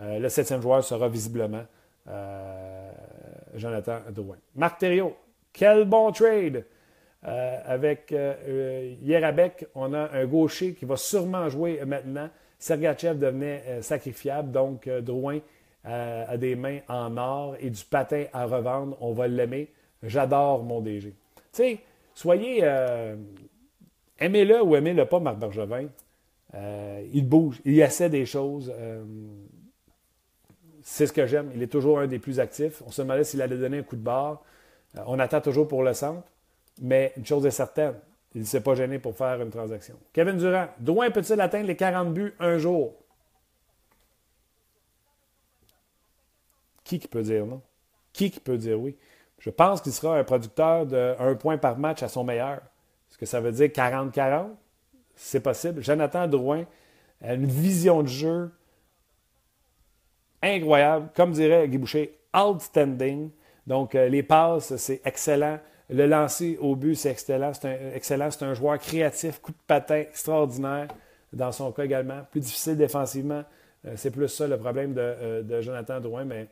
[0.00, 1.66] Euh, le septième joueur sera visiblement
[3.54, 4.36] Jonathan Drouin.
[4.54, 5.16] Marc Thériault,
[5.54, 6.66] quel bon trade!
[7.22, 8.14] avec
[9.02, 12.28] Yerabek, on a un gaucher qui va sûrement jouer maintenant.
[12.64, 15.40] Sergachev devenait euh, sacrifiable, donc euh, Drouin
[15.84, 18.96] euh, a des mains en or et du patin à revendre.
[19.02, 19.70] On va l'aimer.
[20.02, 21.10] J'adore mon DG.
[21.10, 21.14] Tu
[21.52, 21.78] sais,
[22.14, 22.64] soyez.
[24.18, 25.88] aimez-le ou aimez-le pas, Marc Bergevin.
[27.12, 28.72] il bouge, il essaie des choses.
[30.82, 31.50] c'est ce que j'aime.
[31.54, 32.82] Il est toujours un des plus actifs.
[32.86, 34.42] On se demandait s'il allait donner un coup de barre.
[35.06, 36.22] On attend toujours pour le centre.
[36.80, 37.94] Mais une chose est certaine,
[38.34, 39.94] il ne s'est pas gêné pour faire une transaction.
[40.12, 42.94] Kevin Durant, Drouin peut-il atteindre les 40 buts un jour?
[46.82, 47.62] Qui qui peut dire non?
[48.12, 48.96] Qui qui peut dire oui?
[49.38, 52.56] Je pense qu'il sera un producteur de un point par match à son meilleur.
[53.10, 54.48] Est-ce que ça veut dire 40-40?
[55.14, 55.82] C'est possible.
[55.82, 56.64] Jonathan Drouin
[57.22, 58.50] a une vision de jeu
[60.42, 61.08] incroyable.
[61.14, 63.30] Comme dirait Guy Boucher, outstanding.
[63.66, 65.58] Donc, euh, les passes, c'est excellent.
[65.90, 67.52] Le lancer au but, c'est excellent.
[67.52, 70.88] C'est un, un joueur créatif, coup de patin extraordinaire
[71.32, 72.22] dans son cas également.
[72.30, 73.44] Plus difficile défensivement.
[73.86, 76.48] Euh, c'est plus ça le problème de, euh, Jonathan Drouin, mais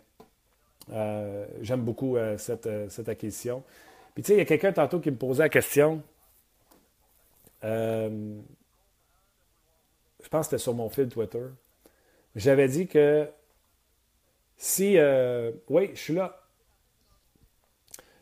[1.61, 3.63] j'aime beaucoup cette, cette, acquisition.
[4.15, 6.03] Puis tu sais, il y a quelqu'un tantôt qui me posait la question.
[7.63, 8.19] je
[10.29, 11.45] pense que c'était sur mon fil Twitter.
[12.35, 13.29] J'avais dit que
[14.57, 14.99] si.
[15.69, 16.42] oui, je suis là.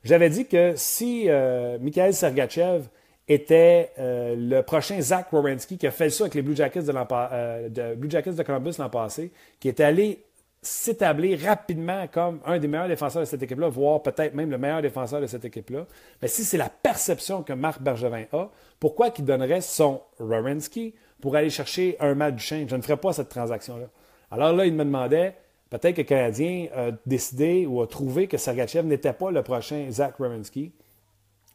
[0.05, 2.85] J'avais dit que si euh, Mikhail Sergachev
[3.29, 6.93] était euh, le prochain Zach Wierenski qui a fait ça avec les Blue Jackets de,
[6.93, 9.31] euh, Blue Jackets de Columbus l'an passé,
[9.61, 10.25] qui est allé
[10.63, 14.83] s'établir rapidement comme un des meilleurs défenseurs de cette équipe-là, voire peut-être même le meilleur
[14.83, 15.87] défenseur de cette équipe-là.
[16.21, 21.37] Mais si c'est la perception que Marc Bergevin a, pourquoi qu'il donnerait son Wierenski pour
[21.37, 23.87] aller chercher un match du Je ne ferais pas cette transaction-là.
[24.31, 25.35] Alors là, il me demandait,
[25.71, 29.87] peut-être que le Canadien a décidé ou a trouvé que Sergachev n'était pas le prochain
[29.91, 30.73] Zach Wierenski.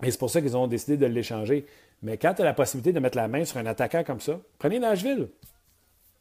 [0.03, 1.65] Et c'est pour ça qu'ils ont décidé de l'échanger.
[2.01, 4.39] Mais quand tu as la possibilité de mettre la main sur un attaquant comme ça,
[4.59, 5.29] prenez Nashville.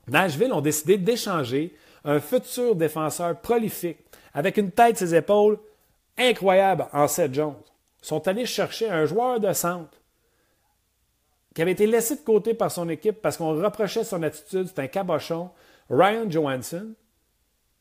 [0.09, 1.75] Nashville ont décidé d'échanger
[2.05, 3.99] un futur défenseur prolifique
[4.35, 5.59] avec une tête ses épaules
[6.19, 7.57] incroyable en Seth Jones.
[8.03, 9.99] Ils sont allés chercher un joueur de centre
[11.55, 14.81] qui avait été laissé de côté par son équipe parce qu'on reprochait son attitude, c'est
[14.81, 15.51] un cabochon,
[15.89, 16.89] Ryan Johansson,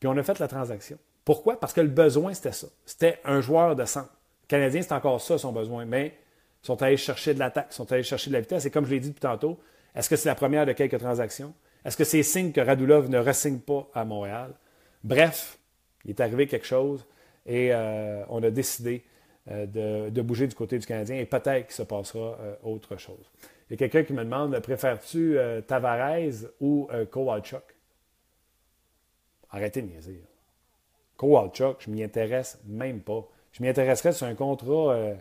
[0.04, 0.98] puis on a fait la transaction.
[1.24, 1.58] Pourquoi?
[1.58, 2.68] Parce que le besoin, c'était ça.
[2.86, 4.12] C'était un joueur de centre.
[4.42, 6.08] Le Canadien, c'est encore ça son besoin, mais
[6.62, 8.66] ils sont allés chercher de l'attaque, ils sont allés chercher de la vitesse.
[8.66, 9.58] Et comme je l'ai dit depuis tantôt,
[9.96, 11.54] est-ce que c'est la première de quelques transactions?
[11.86, 14.52] Est-ce que c'est signe que Radulov ne ressigne pas à Montréal?
[15.06, 15.58] Bref,
[16.04, 17.06] il est arrivé quelque chose
[17.46, 19.06] et euh, on a décidé
[19.52, 23.32] euh, de, bouger du côté du Canadien et peut-être qu'il se passera euh, autre chose.
[23.70, 27.73] Il y a quelqu'un qui me demande préfères-tu Tavares ou Kowalchuk?
[29.54, 30.22] Arrêtez de niaiser.
[31.16, 33.26] Kowalchuk, je m'y intéresse même pas.
[33.54, 35.16] Je m'y intéresserais sur un contrat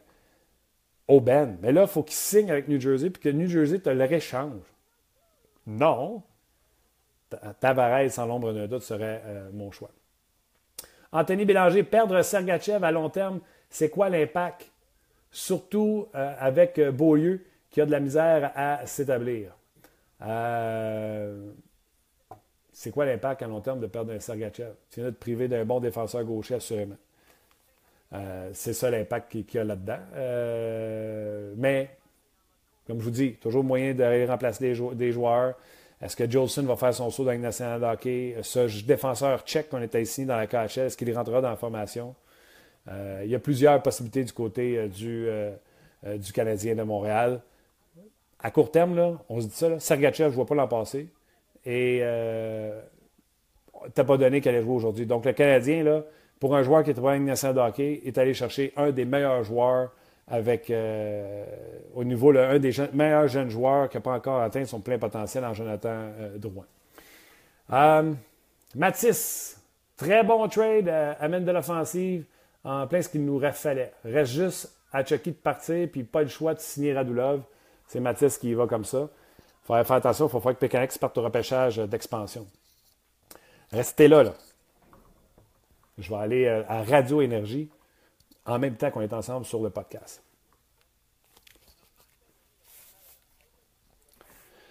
[1.07, 1.59] au Ben.
[1.61, 4.05] Mais là, il faut qu'il signe avec New Jersey puis que New Jersey te le
[4.05, 4.63] réchange.
[5.67, 6.23] Non.
[7.61, 9.91] Tavares, sans l'ombre d'un doute, serait euh, mon choix.
[11.13, 14.71] Anthony Bélanger, perdre Sergachev à long terme, c'est quoi l'impact?
[15.31, 19.57] Surtout euh, avec euh, Beaulieu qui a de la misère à s'établir.
[22.73, 24.73] C'est quoi l'impact à long terme de perdre un Sergachev?
[24.97, 26.97] De te priver d'un bon défenseur gaucher, assurément.
[28.53, 29.99] c'est ça l'impact qu'il y a là-dedans.
[31.57, 31.91] mais,
[32.87, 35.55] comme je vous dis, toujours moyen d'aller remplacer des joueurs.
[36.03, 38.37] Est-ce que Jolson va faire son saut dans la nationale de hockey?
[38.43, 42.17] Ce défenseur tchèque qu'on était ici dans la KHL, est-ce qu'il rentrera dans la formation?
[42.89, 45.53] Euh, il y a plusieurs possibilités du côté euh, du, euh,
[46.35, 47.41] Canadien de Montréal.
[48.41, 51.07] À court terme, là, on se dit ça, là, je ne vois pas l'an passé.
[51.65, 52.81] Et euh,
[53.95, 55.07] t'as pas donné qu'elle allait jouer aujourd'hui.
[55.07, 56.03] Donc le Canadien, là,
[56.41, 59.45] pour un joueur qui était pas nationale de hockey, est allé chercher un des meilleurs
[59.45, 59.93] joueurs
[60.29, 61.45] avec, euh,
[61.95, 65.45] au niveau, un des meilleurs jeunes joueurs qui n'a pas encore atteint son plein potentiel
[65.45, 66.65] en Jonathan euh, Drouin.
[67.73, 68.13] Euh,
[68.75, 69.61] Mathis,
[69.97, 70.89] très bon trade,
[71.21, 72.25] amène de l'offensive,
[72.65, 73.93] en plein ce qu'il nous fallait.
[74.05, 77.43] Reste juste à Chucky de partir, puis pas le choix de signer Radulov.
[77.87, 79.09] C'est Mathis qui y va comme ça.
[79.63, 82.47] Il faudrait faire attention, il faut faire que Pécanex parte au repêchage d'expansion.
[83.71, 84.35] Restez là, là.
[85.99, 87.71] Je vais aller à Radio Énergie
[88.45, 90.23] en même temps qu'on est ensemble sur le podcast.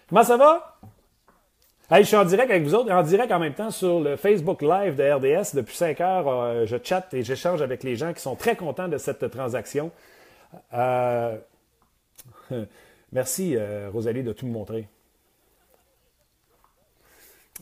[0.09, 0.77] Comment ça va?
[1.89, 4.61] je suis en direct avec vous autres, en direct en même temps sur le Facebook
[4.61, 5.55] Live de RDS.
[5.55, 8.87] Depuis 5 heures, euh, je chatte et j'échange avec les gens qui sont très contents
[8.87, 9.91] de cette transaction.
[10.73, 11.37] Euh,
[13.11, 14.87] merci, euh, Rosalie, de tout me montrer.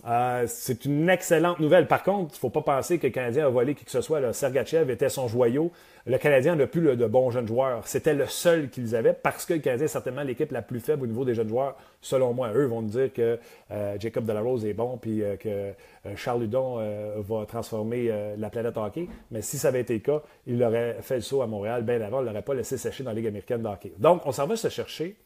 [0.07, 1.87] Euh, c'est une excellente nouvelle.
[1.87, 4.01] Par contre, il ne faut pas penser que le Canadien a volé qui que ce
[4.01, 4.21] soit.
[4.21, 4.31] Là.
[4.31, 5.71] Sergachev était son joyau.
[6.05, 7.85] Le Canadien n'a plus de bons jeunes joueurs.
[7.85, 11.03] C'était le seul qu'ils avaient parce que le Canadien est certainement l'équipe la plus faible
[11.03, 11.75] au niveau des jeunes joueurs.
[12.01, 13.37] Selon moi, eux vont dire que
[13.71, 15.73] euh, Jacob Delarose est bon puis que
[16.15, 16.77] Charles Ludon
[17.17, 19.07] va transformer la planète hockey.
[19.31, 21.99] Mais si ça avait été le cas, il aurait fait le saut à Montréal bien
[22.01, 22.19] avant.
[22.19, 23.91] Il ne l'aurait pas laissé sécher dans la Ligue américaine de hockey.
[23.97, 25.17] Donc, on s'en va se chercher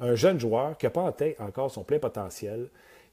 [0.00, 2.68] un jeune joueur qui n'a pas atteint encore son plein potentiel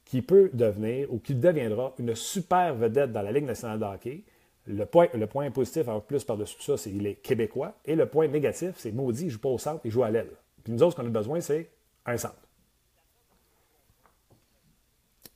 [0.06, 4.24] qui peut devenir ou qui deviendra une super vedette dans la Ligue nationale de hockey.
[4.68, 7.74] Le point, le point positif, en plus, par-dessus tout ça, c'est qu'il est québécois.
[7.86, 10.12] Et le point négatif, c'est maudit, il ne joue pas au centre, il joue à
[10.12, 10.32] l'aile.
[10.64, 11.70] Puis nous autres, ce qu'on a besoin, c'est
[12.06, 12.46] un centre.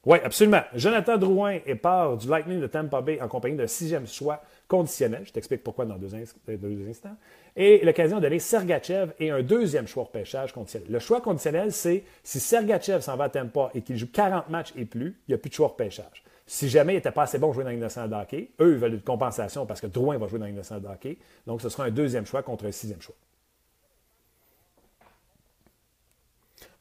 [0.06, 0.62] Oui, absolument.
[0.74, 5.24] Jonathan Drouin est part du Lightning de Tampa Bay en compagnie d'un sixième choix conditionnel.
[5.26, 7.16] Je t'explique pourquoi dans deux, instants.
[7.62, 10.90] Et l'occasion de donner Sergachev et un deuxième choix de pêchage conditionnel.
[10.90, 14.72] Le choix conditionnel, c'est si Sergachev s'en va à Tampa et qu'il joue 40 matchs
[14.78, 16.24] et plus, il n'y a plus de choix de pêchage.
[16.48, 18.80] Si jamais il n'était pas assez bon pour jouer dans l'innocent de hockey, eux, ils
[18.80, 21.18] veulent une compensation parce que Drouin va jouer dans l'innocent de hockey.
[21.46, 23.16] Donc, ce sera un deuxième choix contre un sixième choix.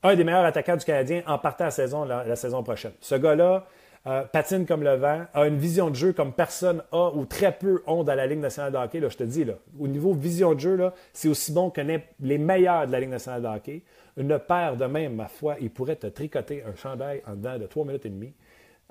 [0.04, 2.92] Un des meilleurs attaquants du Canadien en partant la saison, la saison prochaine.
[3.00, 3.66] Ce gars-là,
[4.08, 7.52] euh, patine comme le vent, a une vision de jeu comme personne a ou très
[7.52, 9.00] peu ont dans la Ligue nationale de hockey.
[9.00, 11.82] Là, je te dis, là, au niveau vision de jeu, c'est aussi bon que
[12.20, 13.82] les meilleurs de la Ligue nationale de hockey.
[14.16, 17.66] Une paire de même, ma foi, il pourrait te tricoter un chandail en dedans de
[17.66, 18.32] trois minutes et demie.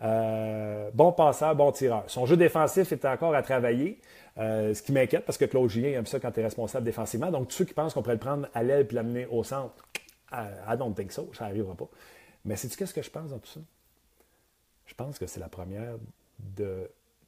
[0.04, 2.04] Euh, bon passeur, bon tireur.
[2.08, 4.00] Son jeu défensif est encore à travailler,
[4.38, 7.32] euh, ce qui m'inquiète parce que Claude Julien aime ça quand tu es responsable défensivement.
[7.32, 9.74] Donc, ceux qui pensent qu'on pourrait le prendre à l'aile et l'amener au centre,
[10.32, 11.90] I don't think so, ça n'arrivera pas.
[12.46, 13.60] Mais sais-tu qu'est-ce que je pense dans tout ça?
[14.88, 15.98] Je pense que c'est la première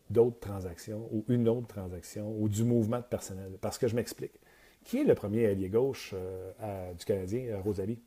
[0.10, 3.52] d'autres transactions ou une autre transaction ou du mouvement de personnel.
[3.62, 4.34] Parce que je m'explique.
[4.84, 8.00] Qui est le premier allié gauche euh, du Canadien, Rosalie?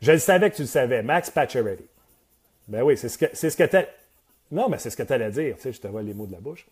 [0.00, 1.86] Je le savais que tu le savais, Max Pacioretty.
[2.68, 3.86] Ben oui, c'est ce que c'est ce que
[4.50, 6.26] Non, mais c'est ce que tu allais dire, tu sais, je te vois les mots
[6.26, 6.66] de la bouche.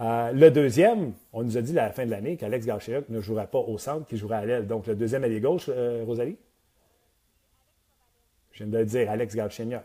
[0.00, 3.20] Euh, le deuxième, on nous a dit à la fin de l'année qu'Alex Galchenyuk ne
[3.20, 4.66] jouera pas au centre, qu'il jouera à l'aile.
[4.66, 6.36] Donc, le deuxième allié gauche, euh, Rosalie?
[8.52, 9.82] Je viens de le dire, Alex Galchenyuk.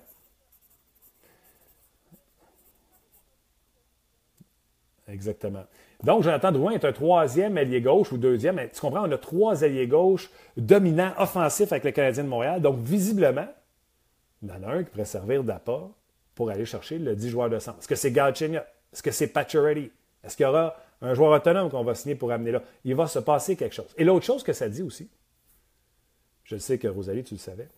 [5.07, 5.63] Exactement.
[6.03, 8.59] Donc, Jonathan Drouin est un troisième allié gauche ou deuxième.
[8.73, 12.61] Tu comprends, on a trois alliés gauche dominants, offensifs avec le Canadien de Montréal.
[12.61, 13.47] Donc, visiblement,
[14.41, 15.91] il y en a un qui pourrait servir d'apport
[16.35, 17.79] pour aller chercher le 10 joueurs de centre.
[17.79, 18.63] Est-ce que c'est Galchenyuk?
[18.93, 19.91] Est-ce que c'est Pacioretty?
[20.23, 22.61] Est-ce qu'il y aura un joueur autonome qu'on va signer pour amener là?
[22.83, 23.93] Il va se passer quelque chose.
[23.97, 25.09] Et l'autre chose que ça dit aussi,
[26.43, 27.69] je sais que Rosalie, tu le savais,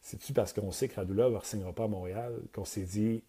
[0.00, 3.22] c'est-tu parce qu'on sait que Radulov ne signera pas à Montréal qu'on s'est dit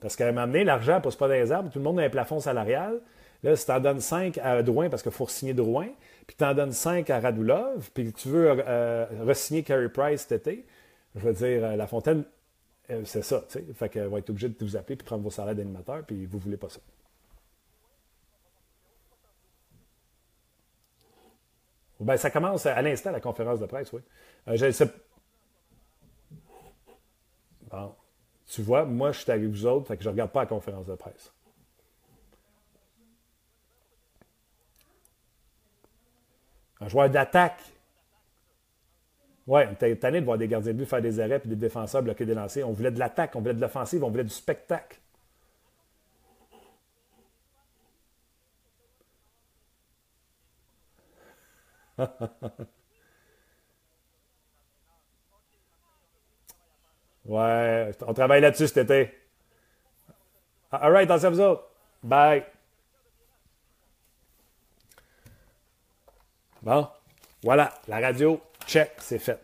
[0.00, 1.98] Parce qu'à un moment donné, l'argent ne pousse pas dans les arbres, tout le monde
[2.00, 3.00] a un plafond salarial.
[3.42, 5.88] Là, si tu en donnes 5 à Drouin parce qu'il faut signer Drouin,
[6.26, 10.46] puis tu en donnes 5 à Radulov, puis tu veux euh, re-signer Carey Price cet
[10.46, 10.66] été,
[11.14, 12.24] je veux dire, euh, La Fontaine,
[12.90, 13.64] euh, c'est ça, tu sais.
[13.74, 16.38] Fait qu'elle va être obligée de vous appeler puis prendre vos salaires d'animateur, puis vous
[16.38, 16.80] ne voulez pas ça.
[21.98, 24.02] Ben, ça commence à l'instant, la conférence de presse, oui.
[27.70, 27.94] Bon.
[28.46, 30.46] Tu vois, moi, je suis avec vous autres, fait que je ne regarde pas la
[30.46, 31.32] conférence de presse.
[36.80, 37.60] Un joueur d'attaque.
[39.46, 42.02] Ouais, t'es tanné de voir des gardiens de but faire des arrêts et des défenseurs
[42.02, 42.68] bloquer des lancers.
[42.68, 44.98] On voulait de l'attaque, on voulait de l'offensive, on voulait du spectacle.
[57.26, 59.12] Ouais, on travaille là-dessus cet été.
[60.70, 61.64] All right, attention à vous autres.
[62.02, 62.44] Bye.
[66.62, 66.88] Bon,
[67.42, 69.40] voilà, la radio, check, c'est fait.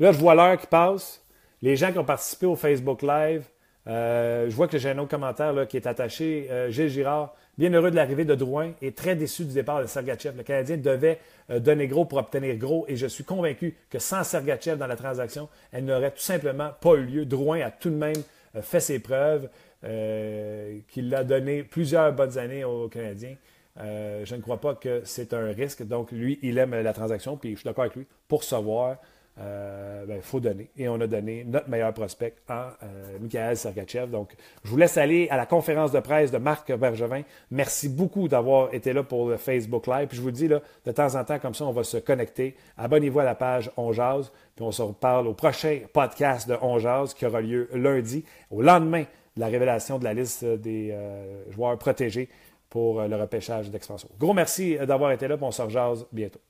[0.00, 1.24] Là, je vois l'heure qui passe.
[1.62, 3.44] Les gens qui ont participé au Facebook Live,
[3.86, 6.48] euh, je vois que j'ai un autre commentaire qui est attaché.
[6.50, 9.86] Euh, Gilles Girard, bien heureux de l'arrivée de Drouin et très déçu du départ de
[9.86, 10.36] Sergachev.
[10.36, 11.18] Le Canadien devait
[11.50, 14.96] euh, donner gros pour obtenir gros et je suis convaincu que sans Sergachev dans la
[14.96, 17.24] transaction, elle n'aurait tout simplement pas eu lieu.
[17.24, 18.22] Drouin a tout de même
[18.62, 19.48] fait ses preuves,
[19.82, 23.34] qu'il a donné plusieurs bonnes années aux Canadiens.
[23.76, 25.82] je ne crois pas que c'est un risque.
[25.82, 28.98] Donc, lui, il aime la transaction, puis je suis d'accord avec lui pour savoir
[29.40, 30.70] euh, ben, faut donner.
[30.76, 34.08] Et on a donné notre meilleur prospect à euh, Mikhail Sergachev.
[34.08, 37.22] Donc, je vous laisse aller à la conférence de presse de Marc Bergevin.
[37.50, 40.06] Merci beaucoup d'avoir été là pour le Facebook Live.
[40.06, 42.54] Puis je vous dis, là, de temps en temps, comme ça, on va se connecter.
[42.78, 44.30] Abonnez-vous à la page On Jazz.
[44.54, 48.62] Puis on se reparle au prochain podcast de On Jazz qui aura lieu lundi, au
[48.62, 49.02] lendemain
[49.36, 52.28] de la révélation de la liste des euh, joueurs protégés
[52.70, 54.08] pour le repêchage d'expansion.
[54.18, 55.36] Gros merci d'avoir été là.
[55.36, 56.40] Puis on se rejase bientôt.